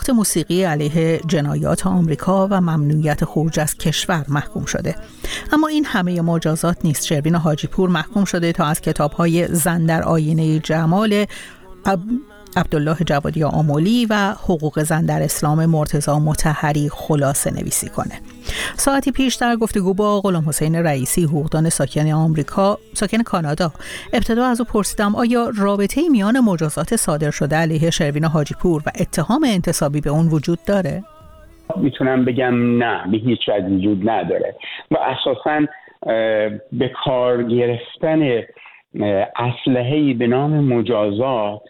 ساخت 0.00 0.10
موسیقی 0.10 0.64
علیه 0.64 1.20
جنایات 1.26 1.86
آمریکا 1.86 2.48
و 2.50 2.60
ممنوعیت 2.60 3.24
خروج 3.24 3.60
از 3.60 3.74
کشور 3.74 4.24
محکوم 4.28 4.64
شده. 4.64 4.96
اما 5.52 5.68
این 5.68 5.84
همه 5.84 6.20
مجازات 6.20 6.76
نیست. 6.84 7.06
شروین 7.06 7.34
حاجی 7.34 7.66
پور 7.66 7.88
محکوم 7.88 8.24
شده 8.24 8.52
تا 8.52 8.64
از 8.64 8.80
کتاب 8.80 9.12
های 9.12 9.54
زن 9.54 9.86
در 9.86 10.02
آینه 10.02 10.58
جمال 10.58 11.26
عبدالله 12.56 12.96
جوادی 13.06 13.44
آمولی 13.44 14.06
و 14.10 14.14
حقوق 14.44 14.80
زن 14.80 15.06
در 15.06 15.22
اسلام 15.22 15.66
مرتزا 15.66 16.18
متحری 16.18 16.88
خلاصه 16.92 17.50
نویسی 17.50 17.88
کنه. 17.88 18.20
ساعتی 18.76 19.12
پیش 19.12 19.34
در 19.34 19.56
گفتگو 19.56 19.94
با 19.94 20.20
غلام 20.20 20.48
حسین 20.48 20.74
رئیسی 20.74 21.24
حقوقدان 21.24 21.68
ساکن 21.68 22.12
آمریکا 22.12 22.78
ساکن 22.94 23.22
کانادا 23.22 23.70
ابتدا 24.12 24.46
از 24.46 24.60
او 24.60 24.66
پرسیدم 24.66 25.16
آیا 25.16 25.50
رابطه 25.58 26.00
میان 26.12 26.40
مجازات 26.40 26.96
صادر 26.96 27.30
شده 27.30 27.56
علیه 27.56 27.90
شروین 27.90 28.24
حاجی 28.24 28.54
پور 28.62 28.82
و 28.86 28.90
اتهام 29.00 29.44
انتصابی 29.46 30.00
به 30.00 30.10
اون 30.10 30.28
وجود 30.28 30.58
داره؟ 30.66 31.04
می‌تونم 31.76 32.24
بگم 32.24 32.78
نه 32.82 33.10
به 33.10 33.16
هیچ 33.16 33.48
وجه 33.48 33.66
وجود 33.66 34.10
نداره 34.10 34.54
و 34.90 34.96
اساسا 34.96 35.60
به 36.72 36.90
کار 37.04 37.42
گرفتن 37.42 38.42
اسلحه 39.36 40.14
به 40.14 40.26
نام 40.26 40.64
مجازات 40.64 41.60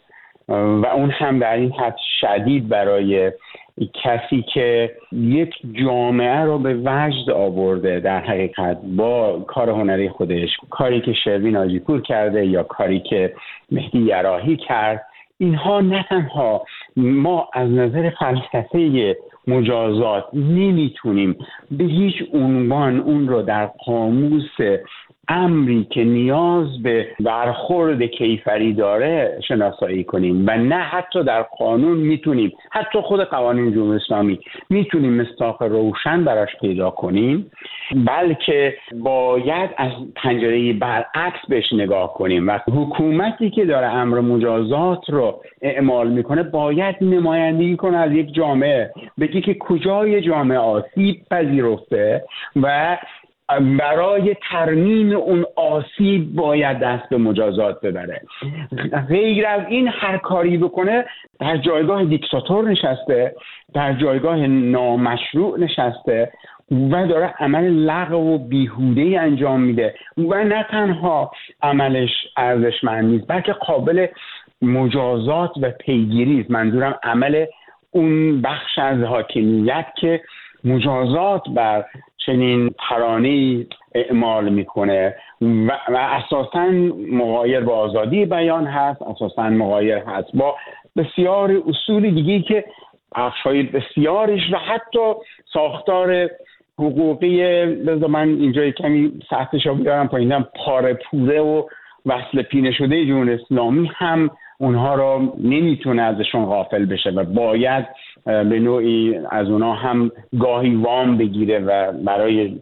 و 0.51 0.87
اون 0.87 1.11
هم 1.11 1.39
در 1.39 1.57
این 1.57 1.73
حد 1.73 1.97
شدید 2.21 2.69
برای 2.69 3.33
کسی 4.05 4.45
که 4.55 4.93
یک 5.13 5.55
جامعه 5.73 6.41
رو 6.41 6.59
به 6.59 6.75
وجد 6.75 7.31
آورده 7.31 8.01
در 8.01 8.21
حقیقت 8.21 8.79
با 8.97 9.45
کار 9.49 9.71
هنری 9.71 10.09
خودش 10.09 10.49
کاری 10.71 11.01
که 11.01 11.13
شروین 11.13 11.57
آجیپور 11.57 12.03
کرده 12.03 12.47
یا 12.47 12.63
کاری 12.63 13.01
که 13.01 13.35
مهدی 13.73 13.99
یراهی 13.99 14.57
کرد 14.57 15.07
اینها 15.39 15.81
نه 15.81 16.07
تنها 16.09 16.65
ما 16.97 17.49
از 17.53 17.71
نظر 17.71 18.11
فلسفه 18.11 19.17
مجازات 19.47 20.25
نمی‌تونیم 20.35 21.37
به 21.71 21.85
هیچ 21.85 22.15
عنوان 22.35 23.01
اون 23.01 23.29
رو 23.29 23.43
در 23.43 23.67
قاموس 23.67 24.57
امری 25.33 25.87
که 25.91 26.05
نیاز 26.05 26.83
به 26.83 27.07
برخورد 27.21 28.03
کیفری 28.03 28.73
داره 28.73 29.41
شناسایی 29.49 30.05
کنیم 30.05 30.45
و 30.47 30.57
نه 30.57 30.75
حتی 30.75 31.25
در 31.25 31.43
قانون 31.43 31.99
می‌تونیم 31.99 32.53
حتی 32.71 33.01
خود 33.01 33.21
قوانین 33.21 33.73
جمهوری 33.73 33.97
اسلامی 33.97 34.39
می‌تونیم 34.71 35.13
مستاق 35.13 35.63
روشن 35.63 36.25
براش 36.25 36.49
پیدا 36.61 36.91
کنیم 36.91 37.51
بلکه 38.07 38.75
باید 38.95 39.71
از 39.77 39.93
پنجره 40.17 40.73
برعکس 40.73 41.47
بهش 41.49 41.73
نگاه 41.73 42.15
کنیم 42.15 42.49
و 42.49 42.59
حکومتی 42.67 43.51
که 43.51 43.65
داره 43.65 43.87
امر 43.87 44.21
مجازات 44.21 45.11
رو 45.11 45.43
اعمال 45.63 46.11
می‌کنه 46.11 46.43
باید 46.43 46.97
نمایندگی 47.01 47.77
کنه 47.77 47.97
از 47.97 48.13
یک 48.13 48.35
جامعه 48.35 48.91
بگی 49.21 49.41
که 49.41 49.55
کجای 49.55 50.21
جامعه 50.21 50.59
آسیب 50.59 51.17
پذیرفته 51.31 52.25
و 52.63 52.97
برای 53.59 54.37
ترمیم 54.51 55.13
اون 55.13 55.45
آسیب 55.57 56.35
باید 56.35 56.79
دست 56.79 57.09
به 57.09 57.19
مجازات 57.19 57.81
ببره. 57.81 58.23
غیر 59.09 59.47
از 59.47 59.63
این 59.69 59.89
هر 59.89 60.19
کاری 60.19 60.59
بکنه 60.59 61.05
در 61.41 61.57
جایگاه 61.57 62.05
دیکتاتور 62.05 62.69
نشسته 62.69 63.35
در 63.75 63.93
جایگاه 63.93 64.47
نامشروع 64.47 65.59
نشسته 65.59 66.33
و 66.71 67.07
داره 67.07 67.35
عمل 67.39 67.65
لغو 67.65 68.35
و 68.35 68.39
بیهوده 68.39 69.21
انجام 69.21 69.61
میده 69.61 69.95
و 70.19 70.45
نه 70.45 70.67
تنها 70.71 71.31
عملش 71.63 72.11
ارزشمند 72.37 73.05
نیست 73.05 73.25
بلکه 73.29 73.53
قابل 73.53 74.07
مجازات 74.63 75.51
و 75.63 75.71
پیگیری 75.71 76.41
است. 76.41 76.51
منظورم 76.51 76.99
عمل 77.03 77.47
اون 77.91 78.43
بخش 78.43 78.79
از 78.79 79.03
حاکمیت 79.03 79.87
که 79.97 80.21
مجازات 80.65 81.43
بر 81.49 81.85
چنین 82.27 82.75
ترانه 82.89 83.67
اعمال 83.95 84.49
می‌کنه 84.49 85.15
و, 85.41 85.67
و 85.89 85.97
اساسا 85.97 86.65
مغایر 87.13 87.61
با 87.61 87.77
آزادی 87.77 88.25
بیان 88.25 88.67
هست 88.67 89.03
اساسا 89.03 89.51
مغایر 89.51 89.99
هست 89.99 90.37
با 90.37 90.57
بسیار 90.97 91.63
اصول 91.69 92.11
دیگه 92.11 92.43
که 92.43 92.65
بخشهای 93.17 93.63
بسیارش 93.63 94.41
و 94.53 94.57
حتی 94.57 95.15
ساختار 95.53 96.29
حقوقی 96.79 97.67
بذار 97.67 98.09
من 98.09 98.29
اینجا 98.29 98.71
کمی 98.71 99.13
سطحش 99.31 99.67
رو 99.67 99.75
بیارم 99.75 100.09
پایینم 100.09 100.49
پاره 100.65 100.95
پوره 100.95 101.41
و 101.41 101.63
وصل 102.07 102.43
پینه 102.43 102.73
شده 102.73 103.07
جمهوری 103.07 103.35
اسلامی 103.35 103.91
هم 103.95 104.31
اونها 104.59 104.95
را 104.95 105.33
نمی‌تونه 105.39 106.03
ازشون 106.03 106.45
غافل 106.45 106.85
بشه 106.85 107.11
و 107.11 107.25
باید 107.25 107.87
به 108.25 108.61
نوعی 108.61 109.17
از 109.31 109.47
اونها 109.47 109.75
هم 109.75 110.11
گاهی 110.41 110.75
وام 110.75 111.19
بگیره 111.19 111.59
و 111.59 111.93
برای 111.93 112.61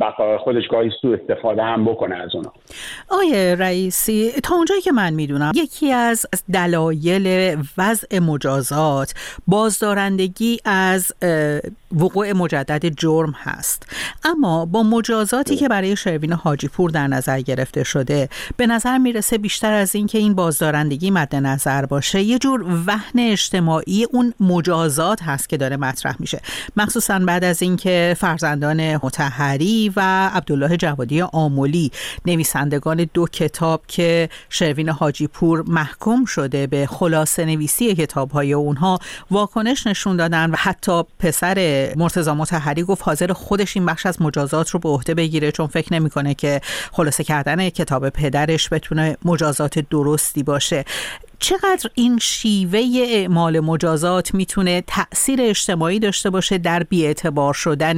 بقای 0.00 0.38
خودش 0.38 0.68
گاهی 0.70 0.90
سو 1.02 1.16
استفاده 1.20 1.62
هم 1.62 1.84
بکنه 1.84 2.16
از 2.16 2.34
اونها 2.34 2.52
آیه 3.08 3.54
رئیسی 3.54 4.30
تا 4.42 4.54
اونجایی 4.54 4.80
که 4.80 4.92
من 4.92 5.12
می‌دونم 5.12 5.52
یکی 5.54 5.92
از 5.92 6.26
دلایل 6.52 7.56
وضع 7.78 8.18
مجازات 8.18 9.14
بازدارندگی 9.46 10.58
از 10.64 11.12
وقوع 11.96 12.32
مجدد 12.32 12.86
جرم 12.86 13.34
هست. 13.36 13.96
اما 14.24 14.66
با 14.66 14.82
مجازاتی 14.82 15.56
که 15.56 15.68
برای 15.68 15.96
شروین 15.96 16.32
حاجی 16.32 16.68
پور 16.68 16.90
در 16.90 17.06
نظر 17.06 17.40
گرفته 17.40 17.84
شده 17.84 18.28
به 18.56 18.66
نظر 18.66 18.98
می‌رسه 18.98 19.38
بیشتر 19.38 19.72
از 19.72 19.94
اینکه 19.94 20.18
این 20.18 20.34
بازدارندگی 20.34 21.10
مد 21.10 21.36
نظر 21.36 21.86
باشه 21.86 22.20
یه 22.20 22.38
جور 22.38 22.64
وهن 22.86 23.18
اجتماعی 23.18 24.06
اون 24.12 24.34
مجازات 24.40 24.99
هست 25.00 25.48
که 25.48 25.56
داره 25.56 25.76
مطرح 25.76 26.16
میشه. 26.18 26.40
مخصوصا 26.76 27.18
بعد 27.18 27.44
از 27.44 27.62
اینکه 27.62 28.16
فرزندان 28.18 28.96
متحری 28.96 29.92
و 29.96 30.30
عبدالله 30.34 30.76
جوادی 30.76 31.22
آمولی 31.22 31.90
نویسندگان 32.26 33.08
دو 33.14 33.26
کتاب 33.26 33.82
که 33.88 34.28
شروین 34.50 34.88
حاجی 34.88 35.26
پور 35.26 35.64
محکوم 35.66 36.24
شده 36.24 36.66
به 36.66 36.86
خلاصه 36.86 37.44
نویسی 37.44 37.94
کتاب 37.94 38.30
های 38.30 38.52
اونها 38.52 38.98
واکنش 39.30 39.86
نشون 39.86 40.16
دادن 40.16 40.50
و 40.50 40.56
حتی 40.58 41.02
پسر 41.18 41.88
مرتضی 41.96 42.30
متحری 42.30 42.82
گفت 42.82 43.02
حاضر 43.02 43.32
خودش 43.32 43.76
این 43.76 43.86
بخش 43.86 44.06
از 44.06 44.22
مجازات 44.22 44.70
رو 44.70 44.80
به 44.80 44.88
عهده 44.88 45.14
بگیره 45.14 45.52
چون 45.52 45.66
فکر 45.66 45.92
نمی‌کنه 45.92 46.34
که 46.34 46.60
خلاصه 46.92 47.24
کردن 47.24 47.68
کتاب 47.68 48.08
پدرش 48.08 48.68
بتونه 48.72 49.16
مجازات 49.24 49.78
درستی 49.78 50.42
باشه. 50.42 50.84
چقدر 51.40 51.90
این 51.94 52.18
شیوه 52.20 52.80
اعمال 53.14 53.60
مجازات 53.60 54.34
می‌تونه 54.34 54.80
تاثیر 54.80 55.38
اجتماعی 55.42 55.98
داشته 55.98 56.30
باشه 56.30 56.58
در 56.58 56.82
بیاعتبار 56.90 57.54
شدن 57.54 57.96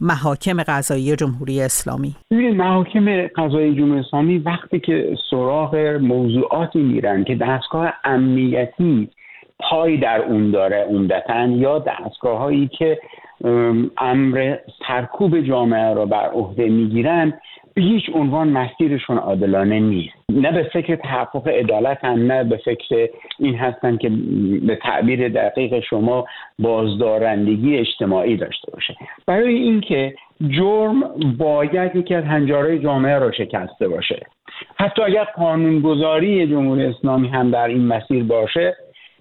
محاکم 0.00 0.62
قضایی 0.62 1.16
جمهوری 1.16 1.60
اسلامی؟ 1.60 2.14
ببینید 2.30 2.54
محاکم 2.54 3.26
قضایی 3.26 3.74
جمهوری 3.74 4.00
اسلامی 4.00 4.38
وقتی 4.38 4.80
که 4.80 5.16
سراغ 5.30 5.76
موضوعاتی 6.00 6.78
میرن 6.78 7.24
که 7.24 7.34
دستگاه 7.34 7.92
امنیتی 8.04 9.08
پای 9.60 9.96
در 9.96 10.22
اون 10.22 10.50
داره 10.50 10.86
عمدتا 10.88 11.46
یا 11.46 11.78
دستگاه 11.78 12.38
هایی 12.38 12.70
که 12.78 12.98
امر 13.98 14.56
سرکوب 14.88 15.40
جامعه 15.40 15.94
را 15.94 16.06
بر 16.06 16.30
عهده 16.30 16.68
می‌گیرن 16.68 17.32
به 17.74 17.82
هیچ 17.82 18.10
عنوان 18.14 18.48
مسیرشون 18.48 19.18
عادلانه 19.18 19.80
نیست. 19.80 20.14
نه 20.28 20.52
به 20.52 20.62
فکر 20.62 20.96
تحقق 20.96 21.48
عدالت 21.48 22.04
هم 22.04 22.32
نه 22.32 22.44
به 22.44 22.56
فکر 22.56 23.08
این 23.38 23.54
هستن 23.54 23.96
که 23.96 24.10
به 24.66 24.76
تعبیر 24.76 25.28
دقیق 25.28 25.80
شما 25.80 26.26
بازدارندگی 26.58 27.76
اجتماعی 27.76 28.36
داشته 28.36 28.72
باشه. 28.72 28.96
برای 29.26 29.54
اینکه 29.54 30.14
جرم 30.48 31.00
باید 31.38 31.96
یکی 31.96 32.14
از 32.14 32.24
هنجارهای 32.24 32.78
جامعه 32.78 33.18
را 33.18 33.32
شکسته 33.32 33.88
باشه. 33.88 34.26
حتی 34.76 35.02
اگر 35.02 35.24
قانونگذاری 35.24 36.46
جمهوری 36.46 36.86
اسلامی 36.86 37.28
هم 37.28 37.50
در 37.50 37.68
این 37.68 37.86
مسیر 37.86 38.24
باشه 38.24 38.76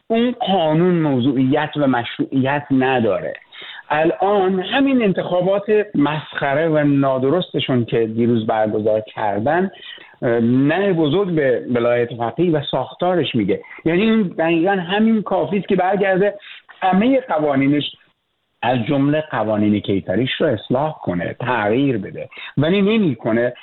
اون 0.08 0.32
قانون 0.32 0.96
موضوعیت 0.96 1.70
و 1.76 1.88
مشروعیت 1.88 2.63
نداره. 2.72 3.34
الان 3.89 4.60
همین 4.60 5.04
انتخابات 5.04 5.63
مسخره 5.96 6.67
و 6.69 6.84
نادرستشون 6.84 7.86
که 7.86 8.06
دیروز 8.06 8.48
برگزار 8.48 9.02
کردن 9.02 9.72
نه 10.41 10.93
بزرگ 10.93 11.36
به 11.36 11.65
ولایت 11.74 12.13
فقیه 12.13 12.52
و 12.52 12.62
ساختارش 12.72 13.36
میگه. 13.36 13.62
یعنی 13.86 14.02
این 14.02 14.22
دقیقا 14.22 14.72
همین 14.72 15.22
کافی 15.22 15.58
است 15.58 15.67
که 15.67 15.76
برگرده 15.76 16.36
همه 16.82 17.19
قوانینش 17.19 17.84
از 18.62 18.78
جمله 18.88 19.24
قوانین 19.32 19.80
کیفریش 19.80 20.32
رو 20.39 20.48
اصلاح 20.48 20.96
کنه 21.02 21.36
تغییر 21.39 21.98
بده. 21.98 22.30
ولی 22.58 22.82
نمی‌کنه 22.82 23.54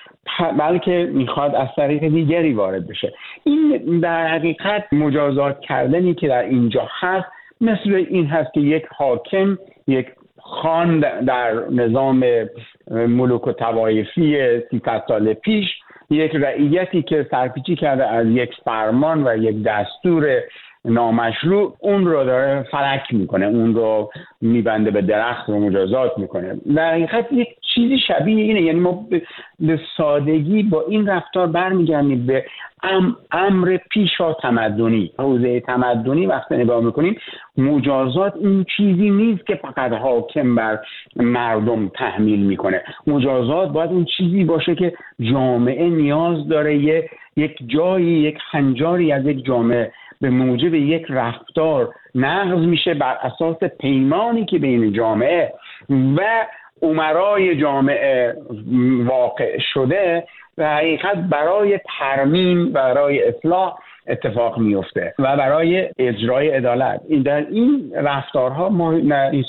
بلکه 0.59 1.11
می‌خواد 1.13 1.55
از 1.55 1.69
طریق 1.77 2.09
دیگری 2.09 2.53
وارد 2.53 2.89
بشه. 2.89 3.13
این 3.45 4.01
در 4.01 4.27
حقیقت 4.27 4.93
مجازات 4.93 5.61
کردنی 5.61 6.15
که 6.15 6.29
در 6.29 6.43
اینجا 6.43 6.89
هست 7.01 7.27
مثل 7.61 7.95
این 8.11 8.27
هست 8.27 8.53
که 8.55 8.61
یک 8.61 8.85
حاکم 8.97 9.59
یک 9.87 10.07
خان 10.39 11.01
در 11.01 11.53
نظام 11.71 12.25
ملوک 12.91 13.47
و 13.47 13.53
توایفی 13.53 14.61
300 14.71 15.03
سال 15.09 15.35
پیش 15.35 15.67
یک 16.11 16.35
رعیتی 16.35 17.03
که 17.03 17.27
سرپیچی 17.31 17.77
کرده 17.77 18.07
از 18.07 18.27
یک 18.27 18.51
فرمان 18.65 19.27
و 19.27 19.37
یک 19.37 19.63
دستور 19.63 20.41
نامشروع 20.85 21.77
اون 21.81 22.07
رو 22.07 22.25
داره 22.25 22.63
فلک 22.71 23.03
می‌کنه 23.11 23.47
اون 23.47 23.75
رو 23.75 24.11
میبنده 24.41 24.91
به 24.91 25.03
درخت 25.03 25.49
رو 25.49 25.61
مجازات 25.61 26.19
می‌کنه. 26.19 26.57
در 26.77 26.91
حقیقت 26.91 27.33
یک 27.33 27.49
چیزی 27.75 27.99
شبیه 27.99 28.45
اینه. 28.45 28.63
یعنی 28.63 28.81
ما 28.81 29.07
به 29.61 29.81
سادگی 29.97 30.63
با 30.63 30.85
این 30.89 31.07
رفتار 31.07 31.47
برمیگردیم 31.47 32.27
به 32.27 32.45
ام 32.83 33.17
امر 33.33 33.79
پیشا 33.91 34.33
تمدنی. 34.33 35.13
حوزه 35.19 35.61
تمدنی 35.61 36.27
وقتی 36.27 36.55
نگاه 36.55 36.85
می‌کنیم 36.85 37.17
مجازات 37.59 38.37
این 38.37 38.65
چیزی 38.77 39.11
نیست 39.11 39.47
که 39.47 39.55
فقط 39.55 39.93
حاکم 39.93 40.55
بر 40.55 40.79
مردم 41.17 41.89
تحمیل 41.89 42.41
می‌کنه. 42.41 42.83
مجازات 43.07 43.73
باید 43.73 43.91
اون 43.91 44.05
چیزی 44.05 44.45
باشه 44.45 44.75
که 44.75 44.93
جامعه 45.21 45.89
نیاز 45.89 46.49
داره. 46.49 47.05
یک 47.37 47.59
جایی 47.67 48.07
یک 48.07 48.39
خنجاری 48.51 49.13
از 49.13 49.27
یک 49.27 49.45
جامعه 49.45 49.93
به 50.21 50.31
موجب 50.31 50.75
یک 50.75 51.07
رفتار 51.09 51.95
نقض 52.15 52.67
میشه 52.67 52.95
بر 52.95 53.17
اساس 53.23 53.57
پیمانی 53.81 54.45
که 54.45 54.59
بین 54.59 54.93
جامعه 54.93 55.53
و 55.91 56.47
عمرای 56.83 57.61
جامعه 57.61 58.37
واقع 59.05 59.59
شده 59.75 60.25
و 60.59 60.77
حقیقت 60.77 61.17
برای 61.17 61.81
ترمیم 61.99 62.73
برای 62.73 63.23
اصلاح 63.23 63.79
اتفاق 64.07 64.59
میفته 64.59 65.15
و 65.19 65.37
برای 65.37 65.89
اجرای 65.99 66.49
عدالت. 66.49 67.01
این 67.09 67.23
در 67.23 67.47
این 67.51 67.93
رفتارها 67.95 68.69
ما 68.69 68.93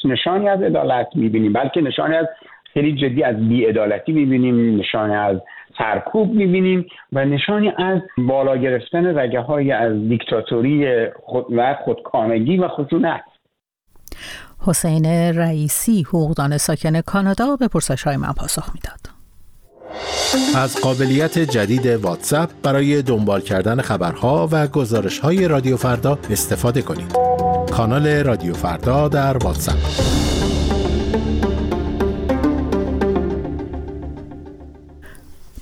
نشانی 0.05 0.49
از 0.49 0.61
عدالت 0.61 1.07
می‌بینیم 1.15 1.53
بلکه 1.53 1.81
نشانی 1.81 2.15
از 2.15 2.27
خیلی 2.73 2.95
جدی 2.95 3.23
از 3.23 3.49
بیعدالتی 3.49 4.11
می‌بینیم 4.11 4.79
نشانی 4.79 5.15
از 5.15 5.37
سرکوب 5.77 6.33
می‌بینیم 6.33 6.85
و 7.13 7.25
نشانی 7.25 7.73
از 7.77 8.01
بالا 8.17 8.57
گرفتن 8.57 9.19
رگه 9.19 9.39
های 9.39 9.71
از 9.71 10.09
دیکتاتوری 10.09 11.07
خود 11.09 11.45
و 11.55 11.73
خودکامگی 11.73 12.57
و 12.57 12.67
خشونت. 12.67 13.23
حسین 14.61 15.05
رئیسی 15.35 16.01
حقوقدان 16.01 16.57
ساکن 16.57 17.01
کانادا 17.01 17.55
به 17.55 17.67
پرسش 17.67 18.03
های 18.03 18.17
من 18.17 18.31
پاسخ 18.31 18.69
می‌داد 18.73 18.99
از 20.55 20.75
قابلیت 20.75 21.39
جدید 21.39 21.85
واتساپ 21.85 22.49
برای 22.63 23.01
دنبال 23.01 23.41
کردن 23.41 23.81
خبرها 23.81 24.49
و 24.51 24.67
گزارش 24.67 25.19
های 25.19 25.47
رادیو 25.47 25.77
فردا 25.77 26.19
استفاده 26.29 26.81
کنید. 26.81 27.11
کانال 27.71 28.07
رادیو 28.07 28.53
فردا 28.53 29.07
در 29.07 29.37
واتساپ 29.37 29.77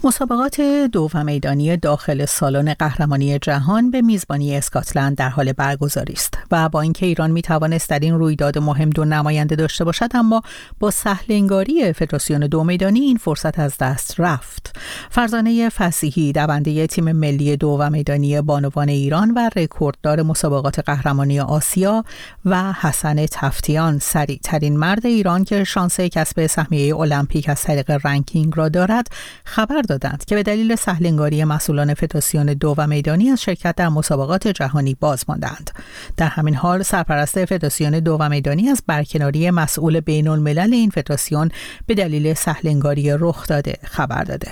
مسابقات 0.03 0.61
دو 0.91 1.09
و 1.13 1.23
میدانی 1.23 1.77
داخل 1.77 2.25
سالن 2.25 2.73
قهرمانی 2.73 3.39
جهان 3.39 3.91
به 3.91 4.01
میزبانی 4.01 4.57
اسکاتلند 4.57 5.17
در 5.17 5.29
حال 5.29 5.53
برگزاری 5.53 6.13
است 6.13 6.37
و 6.51 6.69
با 6.69 6.81
اینکه 6.81 7.05
ایران 7.05 7.31
می 7.31 7.41
توانست 7.41 7.89
در 7.89 7.99
این 7.99 8.19
رویداد 8.19 8.57
مهم 8.57 8.89
دو 8.89 9.05
نماینده 9.05 9.55
داشته 9.55 9.83
باشد 9.83 10.09
اما 10.13 10.41
با 10.79 10.91
سهلنگاری 10.91 11.93
فدراسیون 11.93 12.39
دو 12.39 12.63
میدانی 12.63 12.99
این 12.99 13.17
فرصت 13.17 13.59
از 13.59 13.77
دست 13.77 14.19
رفت. 14.19 14.75
فرزانه 15.09 15.69
فسیحی 15.69 16.31
دونده 16.31 16.87
تیم 16.87 17.11
ملی 17.11 17.57
دو 17.57 17.77
و 17.79 17.89
میدانی 17.89 18.41
بانوان 18.41 18.89
ایران 18.89 19.31
و 19.31 19.49
رکورددار 19.55 20.21
مسابقات 20.21 20.79
قهرمانی 20.79 21.39
آسیا 21.39 22.03
و 22.45 22.73
حسن 22.73 23.25
تفتیان. 23.25 23.99
سریع 23.99 24.39
ترین 24.43 24.77
مرد 24.77 25.05
ایران 25.05 25.43
که 25.43 25.63
شانس 25.63 25.99
کسب 25.99 26.47
سهمیه 26.47 26.95
المپیک 26.95 27.49
از 27.49 27.61
طریق 27.61 27.99
رنکینگ 28.03 28.53
را 28.55 28.69
دارد 28.69 29.07
خبر 29.43 29.81
دادند 29.89 30.25
که 30.25 30.35
به 30.35 30.43
دلیل 30.43 30.75
سهلنگاری 30.75 31.43
مسئولان 31.43 31.93
فدراسیون 31.93 32.45
دو 32.45 32.75
و 32.77 32.87
میدانی 32.87 33.29
از 33.29 33.41
شرکت 33.41 33.75
در 33.75 33.89
مسابقات 33.89 34.47
جهانی 34.47 34.97
باز 34.99 35.25
ماندند. 35.29 35.71
در 36.17 36.27
همین 36.27 36.55
حال 36.55 36.83
سرپرست 36.83 37.45
فدراسیون 37.45 37.99
دو 37.99 38.17
و 38.19 38.29
میدانی 38.29 38.69
از 38.69 38.83
برکناری 38.87 39.51
مسئول 39.51 39.99
بین 39.99 40.27
الملل 40.27 40.73
این 40.73 40.89
فدراسیون 40.89 41.49
به 41.87 41.93
دلیل 41.93 42.33
سهلنگاری 42.33 43.11
رخ 43.19 43.47
داده 43.47 43.73
خبر 43.83 44.23
داده. 44.23 44.47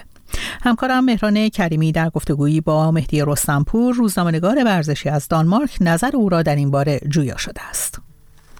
همکارم 0.63 1.05
مهران 1.05 1.49
کریمی 1.49 1.91
در 1.91 2.09
گفتگویی 2.09 2.61
با 2.61 2.91
مهدی 2.91 3.23
رستنپور 3.27 3.95
روزنامه‌نگار 3.95 4.63
ورزشی 4.65 5.09
از 5.09 5.27
دانمارک 5.27 5.77
نظر 5.81 6.11
او 6.15 6.29
را 6.29 6.41
در 6.41 6.55
این 6.55 6.71
باره 6.71 6.99
جویا 7.09 7.37
شده 7.37 7.61
است. 7.69 8.01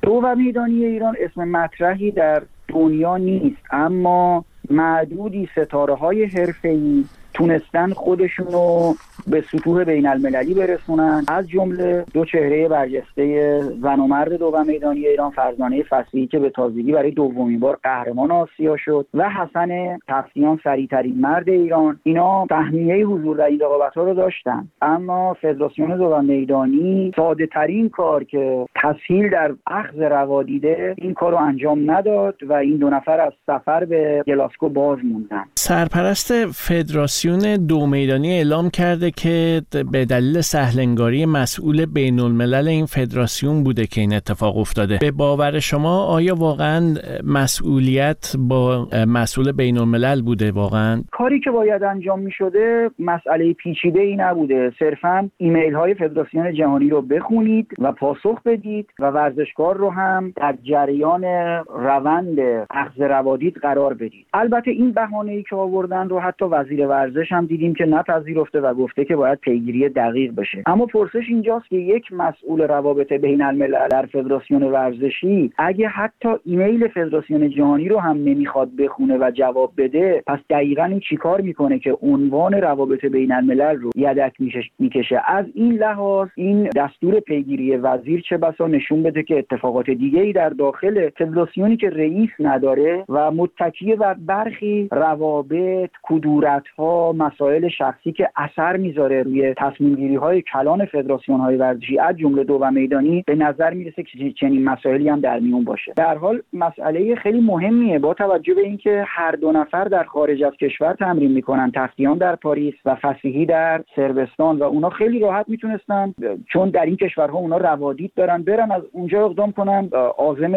دو 0.01 0.11
و 0.11 0.35
میدانی 0.35 0.85
ایران 0.85 1.15
اسم 1.19 1.43
مطرحی 1.43 2.11
در 2.11 2.43
دنیا 2.67 3.17
نیست 3.17 3.61
اما 3.71 4.45
معدودی 4.69 5.49
ستاره 5.55 5.95
های 5.95 6.25
حرفه‌ای 6.25 7.05
تونستن 7.33 7.93
خودشون 7.93 8.47
رو 8.47 8.95
به 9.27 9.43
سطوح 9.51 9.83
بین 9.83 10.07
المللی 10.07 10.53
برسونن. 10.53 11.23
از 11.27 11.49
جمله 11.49 12.05
دو 12.13 12.25
چهره 12.25 12.67
برجسته 12.67 13.59
زن 13.81 13.99
و 13.99 14.07
مرد 14.07 14.33
دو 14.33 14.63
میدانی 14.67 15.07
ایران 15.07 15.31
فرزانه 15.31 15.83
فصلی 15.83 16.27
که 16.27 16.39
به 16.39 16.49
تازگی 16.49 16.91
برای 16.91 17.11
دومین 17.11 17.59
بار 17.59 17.79
قهرمان 17.83 18.31
آسیا 18.31 18.77
شد 18.77 19.07
و 19.13 19.29
حسن 19.29 19.99
تفسیان 20.07 20.59
سریعترین 20.63 21.21
مرد 21.21 21.49
ایران. 21.49 21.99
اینا 22.03 22.45
فهمیه 22.45 23.05
حضور 23.05 23.37
در 23.37 23.45
این 23.45 23.59
رقابت 23.59 23.93
ها 23.93 24.03
رو 24.03 24.13
داشتن. 24.13 24.67
اما 24.81 25.33
فدراسیون 25.41 25.97
دو 25.97 26.21
میدانی 26.21 27.11
ساده 27.15 27.47
ترین 27.47 27.89
کار 27.89 28.23
که 28.23 28.65
تسهیل 28.83 29.29
در 29.29 29.51
اخذ 29.67 29.99
روادیده 29.99 30.95
این 30.97 31.13
کار 31.13 31.31
رو 31.31 31.37
انجام 31.37 31.91
نداد 31.91 32.35
و 32.49 32.53
این 32.53 32.77
دو 32.77 32.89
نفر 32.89 33.19
از 33.19 33.33
سفر 33.47 33.85
به 33.85 34.23
گلاسکو 34.27 34.69
باز 34.69 34.99
موندن. 35.03 35.43
سرپرست 35.55 36.45
فدراسیون 36.45 37.65
دو 37.67 37.85
میدانی 37.85 38.31
اعلام 38.37 38.69
کرده 38.69 39.06
که 39.11 39.61
به 39.91 40.05
دلیل 40.05 40.41
سهلنگاری 40.41 41.25
مسئول 41.25 41.85
بین 41.85 42.19
الملل 42.19 42.67
این 42.67 42.85
فدراسیون 42.85 43.63
بوده 43.63 43.87
که 43.87 44.01
این 44.01 44.13
اتفاق 44.13 44.57
افتاده. 44.57 44.97
به 45.01 45.11
باور 45.11 45.59
شما 45.59 46.03
آیا 46.03 46.35
واقعا 46.35 46.95
مسئولیت 47.23 48.35
با 48.39 48.87
مسئول 49.07 49.51
بین 49.51 49.77
الملل 49.77 50.21
بوده 50.21 50.51
واقعا؟ 50.51 51.03
کاری 51.11 51.39
که 51.39 51.51
باید 51.51 51.83
انجام 51.83 52.19
می 52.19 52.31
شده 52.31 52.89
مسئله 52.99 53.53
پیچیده 53.53 53.99
ای 53.99 54.15
نبوده. 54.15 54.71
صرفا 54.79 55.29
ایمیل 55.37 55.73
های 55.73 55.93
فدراسیون 55.93 56.53
جهانی 56.53 56.89
رو 56.89 57.01
بخونید 57.01 57.67
و 57.79 57.91
پاسخ 57.91 58.43
بدید 58.45 58.89
و 58.99 59.11
ورزشکار 59.11 59.77
رو 59.77 59.89
هم 59.89 60.33
در 60.35 60.55
جریان 60.63 61.23
روند 61.67 62.39
اخذ 62.69 63.01
روادید 63.01 63.57
قرار 63.57 63.93
بدید. 63.93 64.25
البته 64.33 64.71
این 64.71 64.91
بهانه 64.91 65.31
ای 65.31 65.43
که 65.43 65.55
آوردن 65.55 66.09
رو 66.09 66.19
حتی 66.19 66.45
وزیر 66.45 66.87
ورزش 66.87 67.31
هم 67.31 67.45
دیدیم 67.45 67.73
که 67.73 67.85
نپذیرفته 67.85 68.59
و 68.59 68.73
گفته 68.73 68.96
که 69.05 69.15
باید 69.15 69.39
پیگیری 69.39 69.89
دقیق 69.89 70.35
بشه. 70.35 70.63
اما 70.65 70.85
پرسش 70.85 71.23
اینجاست 71.27 71.69
که 71.69 71.75
یک 71.75 72.13
مسئول 72.13 72.61
روابط 72.61 73.13
بین 73.13 73.41
الملل 73.41 73.87
در 73.87 74.05
فدراسیون 74.05 74.63
ورزشی 74.63 75.51
اگه 75.57 75.87
حتی 75.87 76.29
ایمیل 76.45 76.87
فدراسیون 76.87 77.49
جهانی 77.49 77.89
رو 77.89 77.99
هم 77.99 78.17
نمی‌خواد 78.17 78.75
بخونه 78.75 79.17
و 79.17 79.31
جواب 79.31 79.73
بده 79.77 80.23
پس 80.27 80.39
دقیقا 80.49 80.83
این 80.83 80.99
چیکار 80.99 81.41
می‌کنه 81.41 81.79
که 81.79 81.97
عنوان 82.01 82.53
روابط 82.53 83.05
بین 83.05 83.31
الملل 83.31 83.75
رو 83.75 83.91
یدک 83.95 84.33
می‌کشه 84.79 85.21
از 85.27 85.45
این 85.53 85.73
لحاظ 85.73 86.27
این 86.35 86.69
دستور 86.75 87.19
پیگیری 87.19 87.77
وزیر 87.77 88.21
چه 88.29 88.37
بسا 88.37 88.67
نشون 88.67 89.03
بده 89.03 89.23
که 89.23 89.37
اتفاقات 89.37 89.89
دیگه 89.89 90.21
ای 90.21 90.33
در 90.33 90.49
داخل 90.49 91.09
فدراسیونی 91.09 91.77
که 91.77 91.89
رئیس 91.89 92.29
نداره 92.39 93.05
و 93.09 93.31
متکیه 93.31 93.95
بر 93.95 94.13
برخی 94.13 94.87
روابط 94.91 95.89
کدورت 96.03 96.67
ها 96.77 97.13
مسائل 97.17 97.67
شخصی 97.67 98.11
که 98.11 98.29
اثر 98.35 98.77
می‌ذاره 98.87 99.23
روی 99.23 99.53
تصمیم 99.57 99.95
گیری 99.95 100.15
های 100.15 100.41
کلان 100.41 100.85
فدراسیون 100.85 101.39
های 101.39 101.57
ورزشی 101.57 101.99
از 101.99 102.17
جمله 102.17 102.43
دو 102.43 102.53
و 102.61 102.71
میدانی 102.71 103.23
به 103.27 103.35
نظر 103.35 103.73
می‌رسه 103.73 104.03
که 104.03 104.31
چنین 104.31 104.63
مسائلی 104.63 105.09
هم 105.09 105.19
در 105.19 105.39
میون 105.39 105.63
باشه. 105.63 105.93
در 105.95 106.17
حال 106.17 106.41
مسئله 106.53 107.15
خیلی 107.15 107.39
مهمیه. 107.39 107.99
با 107.99 108.13
توجه 108.13 108.53
به 108.53 108.61
اینکه 108.61 109.03
هر 109.07 109.31
دو 109.31 109.51
نفر 109.51 109.83
در 109.83 110.03
خارج 110.03 110.43
از 110.43 110.53
کشور 110.53 110.93
تمرین 110.93 111.31
می‌کنن 111.31 111.71
تفتیان 111.75 112.17
در 112.17 112.35
پاریس 112.35 112.73
و 112.85 112.95
فسیحی 112.95 113.45
در 113.45 113.83
سربستان 113.95 114.57
و 114.57 114.63
اونا 114.63 114.89
خیلی 114.89 115.19
راحت 115.19 115.49
می‌تونستن 115.49 116.13
چون 116.53 116.69
در 116.69 116.85
این 116.85 116.95
کشورها 116.95 117.37
اونا 117.37 117.57
روادید 117.57 118.11
دارن 118.15 118.41
برن 118.41 118.71
از 118.71 118.83
اونجا 118.91 119.25
اقدام 119.25 119.51
کنن 119.51 119.89
عازم 120.17 120.53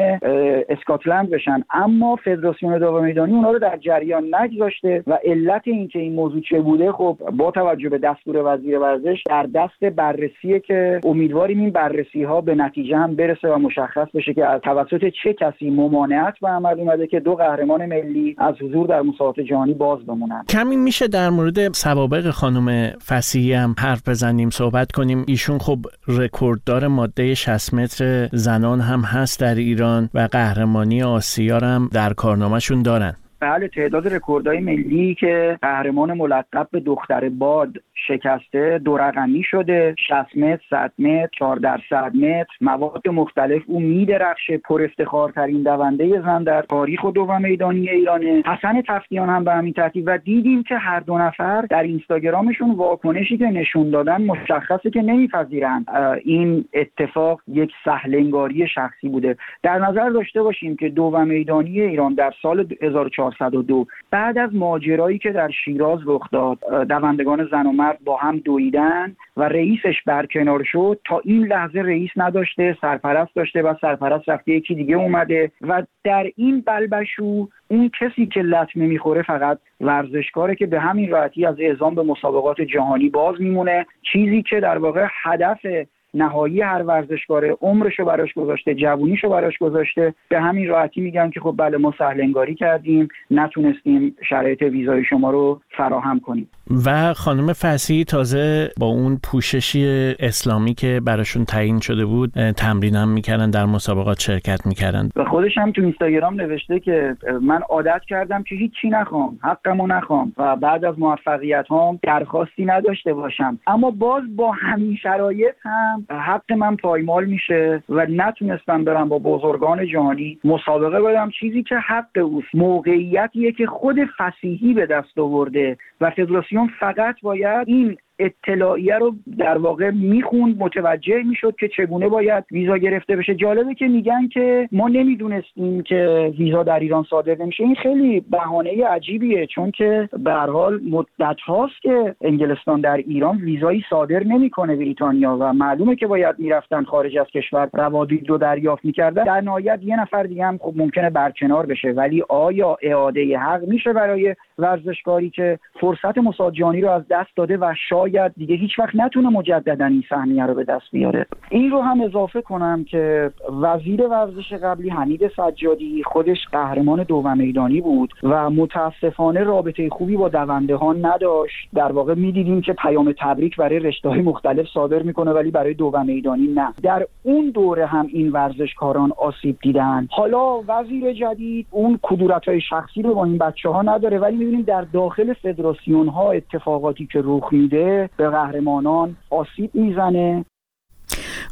اسکاتلند 0.69 1.31
بشن. 1.31 1.64
اما 1.71 2.16
فدراسیون 2.16 2.79
دو 2.79 3.01
میدانی 3.01 3.33
اونا 3.33 3.51
رو 3.51 3.59
در 3.59 3.77
جریان 3.77 4.25
نگذاشته 4.35 5.03
و 5.07 5.19
علت 5.25 5.62
اینکه 5.64 5.99
این 5.99 6.12
موضوع 6.12 6.40
چه 6.40 6.61
بوده 6.61 6.93
خب 6.93 7.16
با 7.33 7.51
توجه 7.51 7.88
به 7.88 7.99
دستور 8.20 8.54
وزیر 8.54 8.78
ورزش 8.78 9.22
در 9.28 9.46
دست 9.54 9.85
بررسیه 9.96 10.61
که 10.61 11.00
امیدواریم 11.04 11.61
این 11.61 11.70
بررسی 11.70 12.22
ها 12.22 12.40
به 12.40 12.54
نتیجه 12.54 12.96
هم 12.96 13.16
برسه 13.16 13.48
و 13.48 13.59
مشخص 13.59 14.09
بشه 14.14 14.35
که 14.35 14.46
از 14.46 14.61
توسط 14.61 15.12
چه 15.22 15.33
کسی 15.33 15.70
ممانعت 15.70 16.35
به 16.40 16.48
عمل 16.48 16.80
اومده 16.80 17.06
که 17.06 17.20
دو 17.20 17.35
قهرمان 17.35 17.87
ملی 17.87 18.37
از 18.38 18.54
حضور 18.62 18.87
در 18.87 19.02
مسابقات 19.02 19.40
جهانی 19.40 19.74
باز 19.74 20.06
بمونن. 20.06 20.44
کمی 20.48 20.76
میشه 20.76 21.09
در 21.09 21.30
مورد 21.30 21.72
سوابق 21.72 22.30
خانم 22.30 22.90
فسیحی 23.09 23.52
هم 23.52 23.74
حرف 23.78 24.09
بزنیم 24.09 24.50
صحبت 24.50 24.92
کنیم. 24.92 25.24
ایشون 25.28 25.59
خب 25.59 25.78
رکورددار 26.09 26.87
ماده 26.87 27.35
60 27.35 27.74
متر 27.74 28.28
زنان 28.33 28.80
هم 28.80 29.00
هست 29.00 29.40
در 29.40 29.54
ایران 29.54 30.11
و 30.14 30.28
قهرمانی 30.33 31.02
آسیا 31.02 31.59
هم 31.59 31.90
در 31.92 32.12
کارنامهشون 32.12 32.83
دارن. 32.83 33.16
بله 33.40 33.68
تعداد 33.68 34.14
رکوردهای 34.14 34.61
ملی 34.61 35.14
که 35.14 35.59
قهرمان 35.62 36.12
ملقب 36.12 36.68
به 36.72 36.80
دختر 36.80 37.28
باد 37.28 37.72
شکسته 38.06 38.80
دو 38.84 38.96
رقمی 38.96 39.42
شده. 39.42 39.94
60 40.08 40.36
متر 40.36 40.62
100 40.70 40.92
متر 40.98 41.28
4 41.38 41.56
در 41.56 41.80
100 41.90 42.16
متر. 42.16 42.46
مواد 42.60 43.08
مختلف 43.08 43.62
او 43.66 43.80
میدرخشه. 43.80 44.58
پر 44.58 44.82
افتخارترین 44.82 45.62
دونده 45.62 46.20
زن 46.20 46.42
در 46.42 46.62
تاریخ 46.62 47.04
و 47.04 47.10
دو 47.10 47.38
میدانی 47.38 47.90
ایرانه. 47.90 48.42
حسن 48.46 48.82
تفتیان 48.88 49.28
هم 49.28 49.44
به 49.44 49.52
همین 49.52 49.72
ترتیب. 49.72 50.04
و 50.06 50.18
دیدیم 50.18 50.62
که 50.62 50.76
هر 50.76 51.00
دو 51.00 51.18
نفر 51.18 51.60
در 51.60 51.82
اینستاگرامشون 51.82 52.70
واکنشی 52.70 53.38
که 53.38 53.44
نشون 53.44 53.90
دادن 53.90 54.22
مشخصه 54.22 54.90
که 54.90 55.02
نمیپذیرند. 55.02 55.86
این 56.24 56.64
اتفاق 56.74 57.40
یک 57.48 57.72
سهلنگاری 57.84 58.68
شخصی 58.68 59.08
بوده. 59.08 59.36
در 59.62 59.78
نظر 59.78 60.10
داشته 60.10 60.42
باشیم 60.42 60.76
که 60.76 60.88
دو 60.88 61.10
میدانی 61.24 61.80
ایران 61.80 62.14
در 62.14 62.32
سال 62.42 62.66
1402 62.82 63.86
بعد 64.10 64.38
از 64.38 64.54
ماجرایی 64.54 65.18
که 65.18 65.32
در 65.32 65.50
شیراز 65.64 65.98
رخ 66.06 66.30
داد 66.32 66.58
دوندگان 66.88 67.48
زن 67.50 67.66
و 67.66 67.72
مرد 67.72 67.89
با 68.05 68.16
هم 68.16 68.38
دویدن 68.38 69.16
و 69.37 69.42
رئیسش 69.42 70.03
برکنار 70.07 70.64
شد 70.64 71.00
تا 71.05 71.20
این 71.24 71.46
لحظه 71.46 71.81
رئیس 71.81 72.11
نداشته 72.16 72.76
سرپرست 72.81 73.35
داشته 73.35 73.62
و 73.62 73.74
سرپرست 73.81 74.29
رفته 74.29 74.53
یکی 74.53 74.74
دیگه 74.74 74.96
اومده 74.96 75.53
و 75.61 75.83
در 76.05 76.31
این 76.37 76.61
بلبشو 76.61 77.48
اون 77.68 77.90
کسی 78.00 78.26
که 78.26 78.42
لطمه 78.42 78.87
می‌خوره 78.87 79.22
فقط 79.22 79.59
ورزشکاره 79.81 80.55
که 80.55 80.66
به 80.66 80.81
همین 80.81 81.11
راحتی 81.11 81.46
از 81.46 81.57
اعزام 81.59 81.94
به 81.94 82.03
مسابقات 82.03 82.61
جهانی 82.61 83.09
باز 83.09 83.40
میمونه. 83.40 83.87
چیزی 84.12 84.42
که 84.42 84.61
در 84.61 84.79
واقع 84.79 85.07
هدف 85.22 85.66
نهایی 86.14 86.61
هر 86.61 86.83
ورزشکاره 86.83 87.57
عمرشو 87.61 88.05
براش 88.05 88.33
گذاشته 88.33 88.75
جوونیشو 88.75 89.29
براش 89.29 89.59
گذاشته. 89.59 90.14
به 90.29 90.40
همین 90.40 90.68
راحتی 90.68 91.01
میگن 91.01 91.31
که 91.31 91.40
خب 91.40 91.55
بله 91.59 91.77
ما 91.77 91.94
سهلنگاری 91.99 92.55
کردیم 92.55 93.09
نتونستیم 93.31 94.16
شرایط 94.29 94.62
ویزای 94.62 95.05
شما 95.05 95.31
رو 95.31 95.61
فراهم 95.77 96.20
کنیم. 96.20 96.49
و 96.87 97.14
خانم 97.14 97.53
فسی 97.53 98.05
تازه 98.05 98.70
با 98.81 98.87
اون 98.87 99.18
پوششی 99.25 100.14
اسلامی 100.20 100.75
که 100.75 101.01
براشون 101.07 101.44
تعیین 101.44 101.81
شده 101.81 102.05
بود 102.05 102.33
تمرین 102.57 102.94
هم 102.96 103.09
می‌کردن 103.09 103.51
در 103.51 103.64
مسابقات 103.64 104.20
شرکت 104.20 104.66
می‌کردن. 104.66 105.09
و 105.16 105.25
خودش 105.25 105.59
هم 105.59 105.73
تو 105.73 105.83
اینستاگرام 105.83 106.40
نوشته 106.40 106.81
که 106.81 107.16
من 107.42 107.61
عادت 107.68 108.01
کردم 108.09 108.42
که 108.42 108.55
هیچی 108.55 108.88
نخوام 108.88 109.38
حقمو 109.42 109.87
نخوام 109.87 110.33
و 110.38 110.57
بعد 110.57 110.85
از 110.85 110.99
موفقیت 110.99 111.66
هم 111.70 111.99
درخواستی 112.03 112.64
نداشته 112.64 113.14
باشم. 113.14 113.59
اما 113.66 113.90
باز 113.90 114.23
با 114.37 114.53
همین 114.53 114.96
شرایط 115.03 115.55
هم 115.62 115.99
حق 116.10 116.52
من 116.52 116.76
پایمال 116.76 117.24
میشه 117.24 117.82
و 117.88 118.06
نتونستم 118.06 118.84
برم 118.84 119.08
با 119.08 119.18
بزرگان 119.18 119.86
جهانی 119.86 120.38
مسابقه 120.44 121.00
بدم. 121.02 121.30
چیزی 121.30 121.62
که 121.62 121.76
حق 121.76 122.18
اوست. 122.18 122.54
موقعیتیه 122.54 123.52
که 123.52 123.66
خود 123.66 123.96
فسیحی 124.18 124.74
به 124.74 124.86
دست 124.86 125.18
آورده 125.18 125.76
و 126.00 126.10
فدراسیون 126.10 126.70
فقط 126.80 127.20
باید 127.22 127.68
این 127.68 127.96
اطلاعیه 128.20 128.98
رو 128.98 129.14
در 129.38 129.59
واقع 129.59 129.90
می‌خوند 129.90 130.56
متوجه 130.59 131.22
می‌شد 131.22 131.54
که 131.61 131.68
چگونه 131.68 132.09
باید 132.09 132.44
ویزا 132.52 132.76
گرفته 132.78 133.16
بشه. 133.16 133.35
جالبه 133.35 133.74
که 133.74 133.88
میگن 133.88 134.28
که 134.28 134.68
ما 134.72 134.88
نمی‌دونستیم 134.88 135.83
که 135.83 136.33
ویزا 136.38 136.62
در 136.62 136.80
ایران 136.80 137.04
صادر 137.11 137.37
نمیشه. 137.38 137.64
این 137.64 137.74
خیلی 137.74 138.20
بهانه 138.20 138.85
عجیبیه 138.87 139.46
چون 139.46 139.70
که 139.70 140.09
به 140.18 140.33
هر 140.33 140.50
حال 140.50 140.80
مدت 140.90 141.40
هاست 141.46 141.83
که 141.83 142.14
انگلستان 142.20 142.80
در 142.80 142.96
ایران 142.96 143.37
ویزایی 143.37 143.85
صادر 143.90 144.24
نمی‌کنه 144.24 144.76
بریتانیا 144.76 145.37
و 145.40 145.52
معلومه 145.52 145.96
که 145.96 146.06
باید 146.06 146.35
می‌رفتن 146.38 146.85
خارج 146.85 147.18
از 147.18 147.26
کشور 147.26 147.68
روابط 147.72 148.11
رو 148.28 148.38
دریافت 148.38 148.85
می‌کردن. 148.85 149.24
در 149.24 149.40
نهایت 149.40 149.78
یه 149.83 150.00
نفر 150.00 150.22
دیگه 150.22 150.46
هم 150.46 150.59
خب 150.59 150.72
ممکنه 150.76 151.11
برکنار 151.11 151.66
بشه 151.66 151.88
ولی 151.88 152.22
آیا 152.28 152.76
اعاده 152.83 153.38
حق 153.38 153.64
میشه 153.68 153.92
برای 153.92 154.37
ورزشکاری 154.59 155.30
که 155.30 155.59
فرصت 155.80 156.18
مساجانی 156.18 156.80
رو 156.80 156.90
از 156.90 157.02
دست 157.11 157.37
داده 157.37 157.56
و 157.56 157.74
شاید 157.88 158.10
شاید 158.11 158.33
دیگه 158.37 158.57
هیچ 158.57 158.79
وقت 158.79 158.96
نتونه 158.96 159.29
مجددا 159.29 159.85
این 159.85 160.05
سهمیه 160.09 160.46
رو 160.46 160.55
به 160.55 160.64
دست 160.64 160.90
بیاره. 160.92 161.27
این 161.51 161.70
رو 161.70 161.81
هم 161.81 162.01
اضافه 162.01 162.42
کنم 162.42 162.85
که 162.85 163.31
وزیر 163.62 164.03
ورزش 164.07 164.53
قبلی 164.53 164.88
حمید 164.88 165.29
سجادی 165.37 166.03
خودش 166.03 166.38
قهرمان 166.53 167.03
دو 167.03 167.35
میدانی 167.35 167.81
بود 167.81 168.12
و 168.23 168.51
متاسفانه 168.51 169.42
رابطه 169.42 169.88
خوبی 169.88 170.16
با 170.16 170.29
دونده 170.29 170.77
ها 170.77 170.92
نداشت. 170.92 171.68
در 171.75 171.92
واقع 171.92 172.14
می‌دیدیم 172.14 172.61
که 172.61 172.73
پیام 172.73 173.14
تبریک 173.18 173.57
برای 173.57 173.79
رشته 173.79 174.09
های 174.09 174.23
مختلف 174.23 174.66
صادر 174.75 175.03
می‌کنه 175.03 175.31
ولی 175.31 175.51
برای 175.51 175.75
دو 175.75 175.92
میدانی 176.07 176.46
نه. 176.46 176.73
در 176.83 177.07
اون 177.23 177.51
دوره 177.51 177.87
هم 177.87 178.07
این 178.12 178.33
ورزشکاران 178.33 179.12
آسیب 179.18 179.59
دیدن. 179.62 180.09
حالا 180.11 180.61
وزیر 180.68 181.12
جدید 181.12 181.66
اون 181.70 181.99
کدورت 182.03 182.49
های 182.49 182.61
شخصی 182.61 183.03
رو 183.03 183.14
با 183.14 183.25
این 183.25 183.38
بچه 183.38 183.68
ها 183.68 183.83
نداره 183.83 184.18
ولی 184.18 184.37
می‌بینیم 184.37 184.62
در 184.62 184.83
داخل 184.83 185.33
فدراسیون 185.33 186.09
ها 186.09 186.33
اتفاقاتی 186.33 187.09
که 187.12 187.20
رخ 187.25 187.53
میده 187.53 187.99
به 188.16 188.30
قهرمانان 188.30 189.16
آسیب 189.30 189.74
می‌زنه 189.74 190.44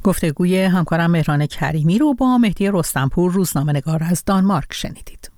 گفتگوی 0.05 0.63
همکارم 0.63 1.11
مهران 1.11 1.47
کریمی 1.47 1.99
رو 1.99 2.15
با 2.15 2.39
مهدی 2.39 2.71
رستنپور 2.73 3.33
روزنامه 3.33 3.73
نگار 3.73 4.03
از 4.11 4.25
دانمارک 4.25 4.73
شنیدید. 4.73 5.38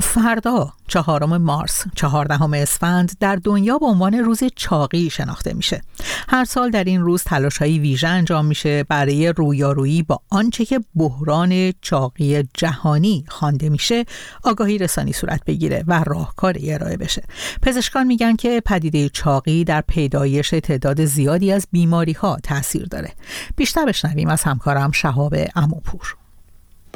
فردا 0.00 0.72
چهارم 0.88 1.36
مارس 1.36 1.84
چهاردهم 1.94 2.54
اسفند 2.54 3.16
در 3.20 3.36
دنیا 3.36 3.78
به 3.78 3.86
عنوان 3.86 4.14
روز 4.14 4.40
چاقی 4.56 5.10
شناخته 5.10 5.54
میشه. 5.54 5.82
هر 6.28 6.44
سال 6.44 6.70
در 6.70 6.84
این 6.84 7.00
روز 7.00 7.22
تلاشهایی 7.22 7.78
ویژه 7.78 8.08
انجام 8.08 8.46
میشه 8.46 8.84
برای 8.84 9.28
رویارویی 9.28 10.02
با 10.02 10.20
آنچه 10.30 10.64
که 10.64 10.80
بحران 10.94 11.72
چاقی 11.80 12.42
جهانی 12.54 13.24
خوانده 13.28 13.68
میشه 13.68 14.04
آگاهی 14.44 14.78
رسانی 14.78 15.12
صورت 15.12 15.44
بگیره 15.46 15.84
و 15.86 16.04
راهکاری 16.06 16.72
ارائه 16.72 16.96
بشه. 16.96 17.22
پزشکان 17.62 18.06
میگن 18.06 18.36
که 18.36 18.62
پدیده 18.64 19.08
چاقی 19.08 19.64
در 19.64 19.80
پیدایش 19.80 20.50
تعداد 20.50 21.04
زیادی 21.04 21.52
از 21.52 21.68
بیماری 21.72 22.12
ها 22.12 22.38
تاثیر 22.42 22.84
داره. 22.84 23.12
بیشتر 23.56 23.84
بشنویم 23.84 24.28
از 24.28 24.42
همکارم 24.42 24.90
شهاب 24.90 25.34
اموپور. 25.56 26.25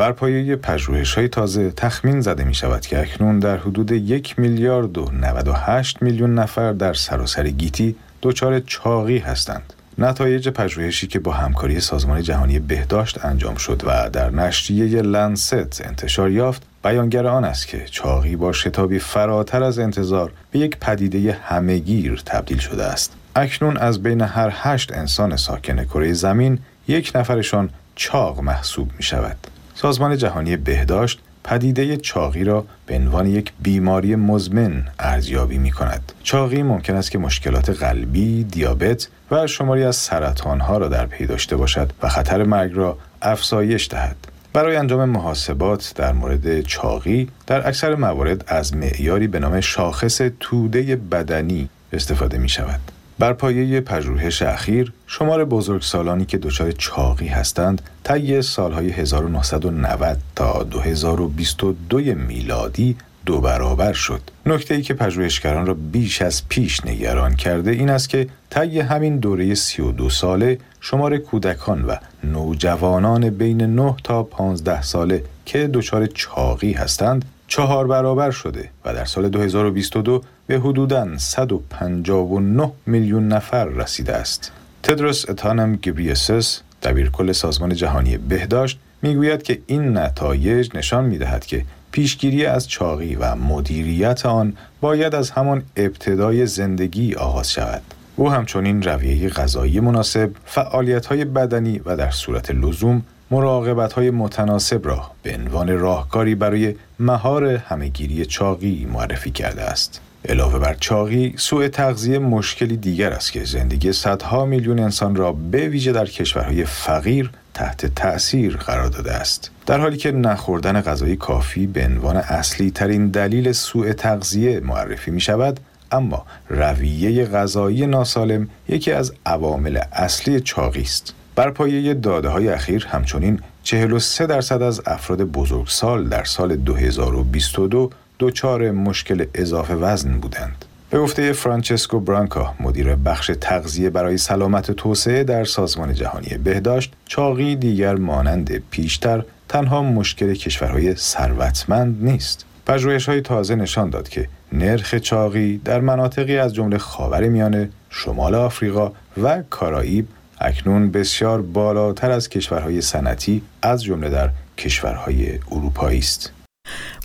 بر 0.01 0.13
پایه 0.13 0.57
پژوهش 0.57 1.15
های 1.15 1.29
تازه 1.29 1.71
تخمین 1.71 2.21
زده 2.21 2.45
می 2.45 2.55
شود 2.55 2.81
که 2.81 3.01
اکنون 3.01 3.39
در 3.39 3.57
حدود 3.57 3.93
یک 3.93 4.39
میلیارد 4.39 4.99
و 4.99 5.11
98 5.13 6.03
میلیون 6.03 6.35
نفر 6.35 6.73
در 6.73 6.95
سراسر 6.95 7.49
گیتی 7.49 7.97
دچار 8.23 8.61
چاقی 8.61 9.19
هستند. 9.19 9.73
نتایج 9.99 10.49
پژوهشی 10.49 11.07
که 11.07 11.19
با 11.19 11.33
همکاری 11.33 11.81
سازمان 11.81 12.23
جهانی 12.23 12.59
بهداشت 12.59 13.25
انجام 13.25 13.55
شد 13.55 13.83
و 13.87 14.11
در 14.11 14.31
نشریه 14.31 15.03
لنست 15.03 15.85
انتشار 15.85 16.31
یافت 16.31 16.63
بیانگر 16.85 17.27
آن 17.27 17.45
است 17.45 17.69
که 17.69 17.85
چاقی 17.91 18.37
با 18.37 18.53
شتابی 18.53 18.99
فراتر 18.99 19.63
از 19.63 19.79
انتظار 19.79 20.33
به 20.51 20.59
یک 20.59 20.77
پدیده 20.77 21.39
همهگیر 21.43 22.23
تبدیل 22.27 22.59
شده 22.59 22.85
است. 22.85 23.13
اکنون 23.37 23.77
از 23.77 24.03
بین 24.03 24.21
هر 24.21 24.53
هشت 24.55 24.93
انسان 24.93 25.37
ساکن 25.37 25.85
کره 25.85 26.13
زمین 26.13 26.59
یک 26.89 27.13
نفرشان 27.15 27.71
چاق 27.95 28.41
محسوب 28.41 28.91
می 28.97 29.03
شود. 29.03 29.37
سازمان 29.81 30.16
جهانی 30.16 30.57
بهداشت 30.57 31.21
پدیده 31.45 31.97
چاقی 31.97 32.45
را 32.45 32.64
به 32.87 32.95
عنوان 32.95 33.27
یک 33.27 33.53
بیماری 33.62 34.16
مزمن 34.16 34.88
ارزیابی 34.99 35.59
می 35.59 35.71
کند. 35.71 36.12
چاقی 36.23 36.62
ممکن 36.62 36.95
است 36.95 37.11
که 37.11 37.19
مشکلات 37.19 37.71
قلبی، 37.71 38.45
دیابت 38.45 39.09
و 39.31 39.47
شماری 39.47 39.85
از 39.85 39.97
سرطانها 39.97 40.79
را 40.79 40.88
در 40.88 41.07
پی 41.07 41.27
داشته 41.27 41.57
باشد 41.57 41.93
و 42.03 42.09
خطر 42.09 42.43
مرگ 42.43 42.73
را 42.75 42.99
افزایش 43.23 43.88
دهد. 43.88 44.16
برای 44.53 44.77
انجام 44.77 45.09
محاسبات 45.09 45.93
در 45.97 46.12
مورد 46.12 46.61
چاقی 46.61 47.29
در 47.47 47.69
اکثر 47.69 47.95
موارد 47.95 48.45
از 48.47 48.77
معیاری 48.77 49.27
به 49.27 49.38
نام 49.38 49.61
شاخص 49.61 50.21
توده 50.40 50.97
بدنی 50.97 51.69
استفاده 51.93 52.38
می 52.38 52.49
شود. 52.49 53.00
بر 53.21 53.33
پایه 53.33 53.81
پژوهش 53.81 54.43
اخیر 54.43 54.93
شمار 55.07 55.45
بزرگسالانی 55.45 56.25
که 56.25 56.39
دچار 56.39 56.73
چاقی 56.73 57.27
هستند 57.27 57.83
طی 58.05 58.43
سالهای 58.43 58.91
1990 58.91 60.19
تا 60.37 60.63
2022 60.63 61.99
میلادی 61.99 62.97
دو 63.27 63.41
برابر 63.41 63.93
شد. 63.93 64.21
نکته 64.47 64.75
ای 64.75 64.83
که 64.83 64.95
پژوهشگران 64.95 65.67
را 65.67 65.75
بیش 65.75 66.23
از 66.23 66.49
پیش 66.49 66.87
نگران 66.87 67.37
کرده 67.37 67.71
این 67.71 67.91
است 67.91 68.09
که 68.09 68.29
طی 68.51 68.81
همین 68.81 69.19
دوره 69.19 69.55
32 69.55 70.11
ساله 70.11 70.59
شمار 70.81 71.17
کودکان 71.17 71.85
و 71.85 71.97
نوجوانان 72.25 73.31
بین 73.31 73.63
9 73.63 73.95
تا 74.05 74.23
15 74.23 74.83
ساله 74.83 75.25
که 75.47 75.71
دچار 75.73 76.07
چاقی 76.07 76.73
هستند 76.73 77.25
چهار 77.51 77.87
برابر 77.87 78.31
شده 78.31 78.71
و 78.85 78.95
در 78.95 79.05
سال 79.05 79.29
2022 79.29 80.23
به 80.51 80.59
حدوداً 80.59 81.19
159 81.19 82.73
میلیون 82.87 83.29
نفر 83.29 83.65
رسیده 83.65 84.15
است. 84.15 84.53
تدروس 84.83 85.31
اتانم 85.31 85.77
گبریسس 85.77 86.61
دبیرکل 86.83 87.33
سازمان 87.33 87.75
جهانی 87.75 88.17
بهداشت 88.19 88.79
می‌گوید 89.03 89.43
که 89.43 89.59
این 89.67 89.99
نتایج 89.99 90.71
نشان 90.75 91.05
می‌دهد 91.05 91.47
که 91.47 91.65
پیشگیری 91.93 92.47
از 92.47 92.69
چاقی 92.69 93.15
و 93.15 93.35
مدیریت 93.35 94.27
آن 94.27 94.57
باید 94.81 95.15
از 95.15 95.31
همان 95.31 95.63
ابتدای 95.77 96.47
زندگی 96.47 97.15
آغاز 97.15 97.53
شود. 97.53 97.83
او 98.17 98.31
همچنین 98.31 98.83
رویه 98.83 99.29
غذایی 99.29 99.81
مناسب، 99.81 100.31
فعالیت 100.45 101.07
های 101.07 101.25
بدنی 101.25 101.81
و 101.85 101.97
در 101.97 102.11
صورت 102.11 102.51
لزوم 102.51 103.03
مراقبت 103.31 103.93
های 103.93 104.11
متناسب 104.11 104.87
را 104.87 105.11
به 105.23 105.35
عنوان 105.35 105.79
راهکاری 105.79 106.35
برای 106.35 106.75
مهار 106.99 107.45
همهگیری 107.45 108.27
چاقی 108.27 108.89
معرفی 108.93 109.31
کرده 109.31 109.63
است. 109.63 110.01
علاوه 110.29 110.59
بر 110.59 110.75
چاقی، 110.75 111.35
سوء 111.37 111.69
تغذیه 111.69 112.19
مشکلی 112.19 112.77
دیگر 112.77 113.13
است 113.13 113.33
که 113.33 113.45
زندگی 113.45 113.93
صدها 113.93 114.45
میلیون 114.45 114.79
انسان 114.79 115.17
را 115.17 115.33
به 115.33 115.69
ویژه 115.69 115.93
در 115.93 116.07
کشورهای 116.07 116.65
فقیر 116.65 117.31
تحت 117.55 117.87
تأثیر 117.87 118.57
قرار 118.57 118.89
داده 118.89 119.13
است. 119.13 119.51
در 119.67 119.81
حالی 119.81 119.97
که 119.97 120.13
نخوردن 120.13 120.81
غذای 120.81 121.17
کافی 121.17 121.67
به 121.67 121.85
عنوان 121.85 122.17
اصلی 122.17 122.71
ترین 122.71 123.09
دلیل 123.09 123.53
سوء 123.53 123.93
تغذیه 123.93 124.61
معرفی 124.61 125.11
می 125.11 125.21
شود، 125.21 125.61
اما 125.93 126.27
رویه 126.49 127.25
غذایی 127.25 127.87
ناسالم 127.87 128.49
یکی 128.69 128.93
از 128.93 129.13
عوامل 129.27 129.81
اصلی 129.93 130.41
چاقی 130.41 130.83
است. 130.83 131.15
بر 131.35 131.51
پایه 131.51 131.95
داده 131.95 132.29
های 132.29 132.49
اخیر 132.49 132.87
همچنین 132.91 133.41
43 133.63 134.27
درصد 134.27 134.63
از 134.63 134.83
افراد 134.87 135.23
بزرگسال 135.23 136.09
در 136.09 136.25
سال 136.25 136.57
2022 136.57 137.91
دچار 138.21 138.71
مشکل 138.71 139.25
اضافه 139.35 139.75
وزن 139.75 140.19
بودند. 140.19 140.65
به 140.91 140.99
گفته 140.99 141.33
فرانچسکو 141.33 142.01
برانکا 142.01 142.55
مدیر 142.61 142.95
بخش 142.95 143.31
تغذیه 143.41 143.91
برای 143.91 144.19
سلامت 144.19 144.71
توسعه 144.71 145.25
در 145.25 145.45
سازمان 145.45 145.95
جهانی 145.95 146.39
بهداشت 146.45 146.93
چاقی 147.07 147.57
دیگر 147.57 147.95
مانند 147.95 148.63
پیشتر 148.71 149.25
تنها 149.49 149.83
مشکل 149.83 150.35
کشورهای 150.35 150.95
ثروتمند 150.95 152.05
نیست 152.05 152.45
پژوهش 152.67 153.09
های 153.09 153.21
تازه 153.21 153.55
نشان 153.55 153.91
داد 153.91 154.09
که 154.09 154.29
نرخ 154.53 154.95
چاقی 154.95 155.61
در 155.65 155.81
مناطقی 155.81 156.39
از 156.39 156.55
جمله 156.55 156.79
خاور 156.79 157.29
میانه، 157.29 157.69
شمال 157.91 158.35
آفریقا 158.35 158.93
و 159.23 159.43
کارائیب 159.51 160.09
اکنون 160.41 160.91
بسیار 160.91 161.43
بالاتر 161.43 162.11
از 162.11 162.29
کشورهای 162.29 162.81
صنعتی 162.81 163.43
از 163.63 163.85
جمله 163.85 164.11
در 164.11 164.31
کشورهای 164.59 165.39
اروپایی 165.51 165.99
است. 165.99 166.33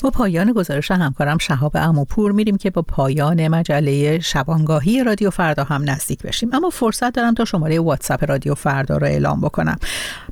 با 0.01 0.09
پایان 0.09 0.51
گزارش 0.51 0.91
همکارم 0.91 1.37
شهاب 1.37 1.71
اموپور 1.77 2.31
میریم 2.31 2.57
که 2.57 2.69
با 2.69 2.81
پایان 2.81 3.47
مجله 3.47 4.19
شبانگاهی 4.19 5.03
رادیو 5.03 5.29
فردا 5.29 5.63
هم 5.63 5.89
نزدیک 5.89 6.21
بشیم. 6.21 6.49
اما 6.53 6.69
فرصت 6.69 7.13
دارم 7.13 7.33
تا 7.33 7.45
شماره 7.45 7.79
واتساپ 7.79 8.29
رادیو 8.29 8.55
فردا 8.55 8.97
رو 8.97 9.07
اعلام 9.07 9.41
بکنم. 9.41 9.77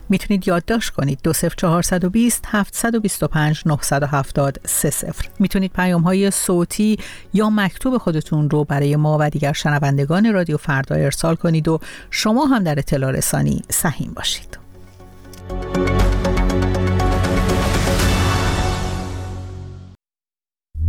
می‌تونید 0.09 0.47
یادداشت 0.47 0.89
کنید. 0.89 1.19
20420 1.23 2.45
725 2.47 3.61
970 3.65 4.57
30 4.65 5.07
می‌تونید 5.39 5.71
پیام 5.73 6.01
های 6.01 6.31
صوتی 6.31 6.97
یا 7.33 7.49
مکتوب 7.49 7.97
خودتون 7.97 8.49
رو 8.49 8.63
برای 8.63 8.95
ما 8.95 9.17
و 9.19 9.29
دیگر 9.29 9.53
شنوندگان 9.53 10.33
رادیو 10.33 10.57
فردا 10.57 10.95
ارسال 10.95 11.35
کنید 11.35 11.67
و 11.67 11.79
شما 12.11 12.45
هم 12.45 12.63
در 12.63 12.79
اطلاع 12.79 13.11
رسانی 13.11 13.61
سهیم 13.69 14.11
باشید. 14.15 14.62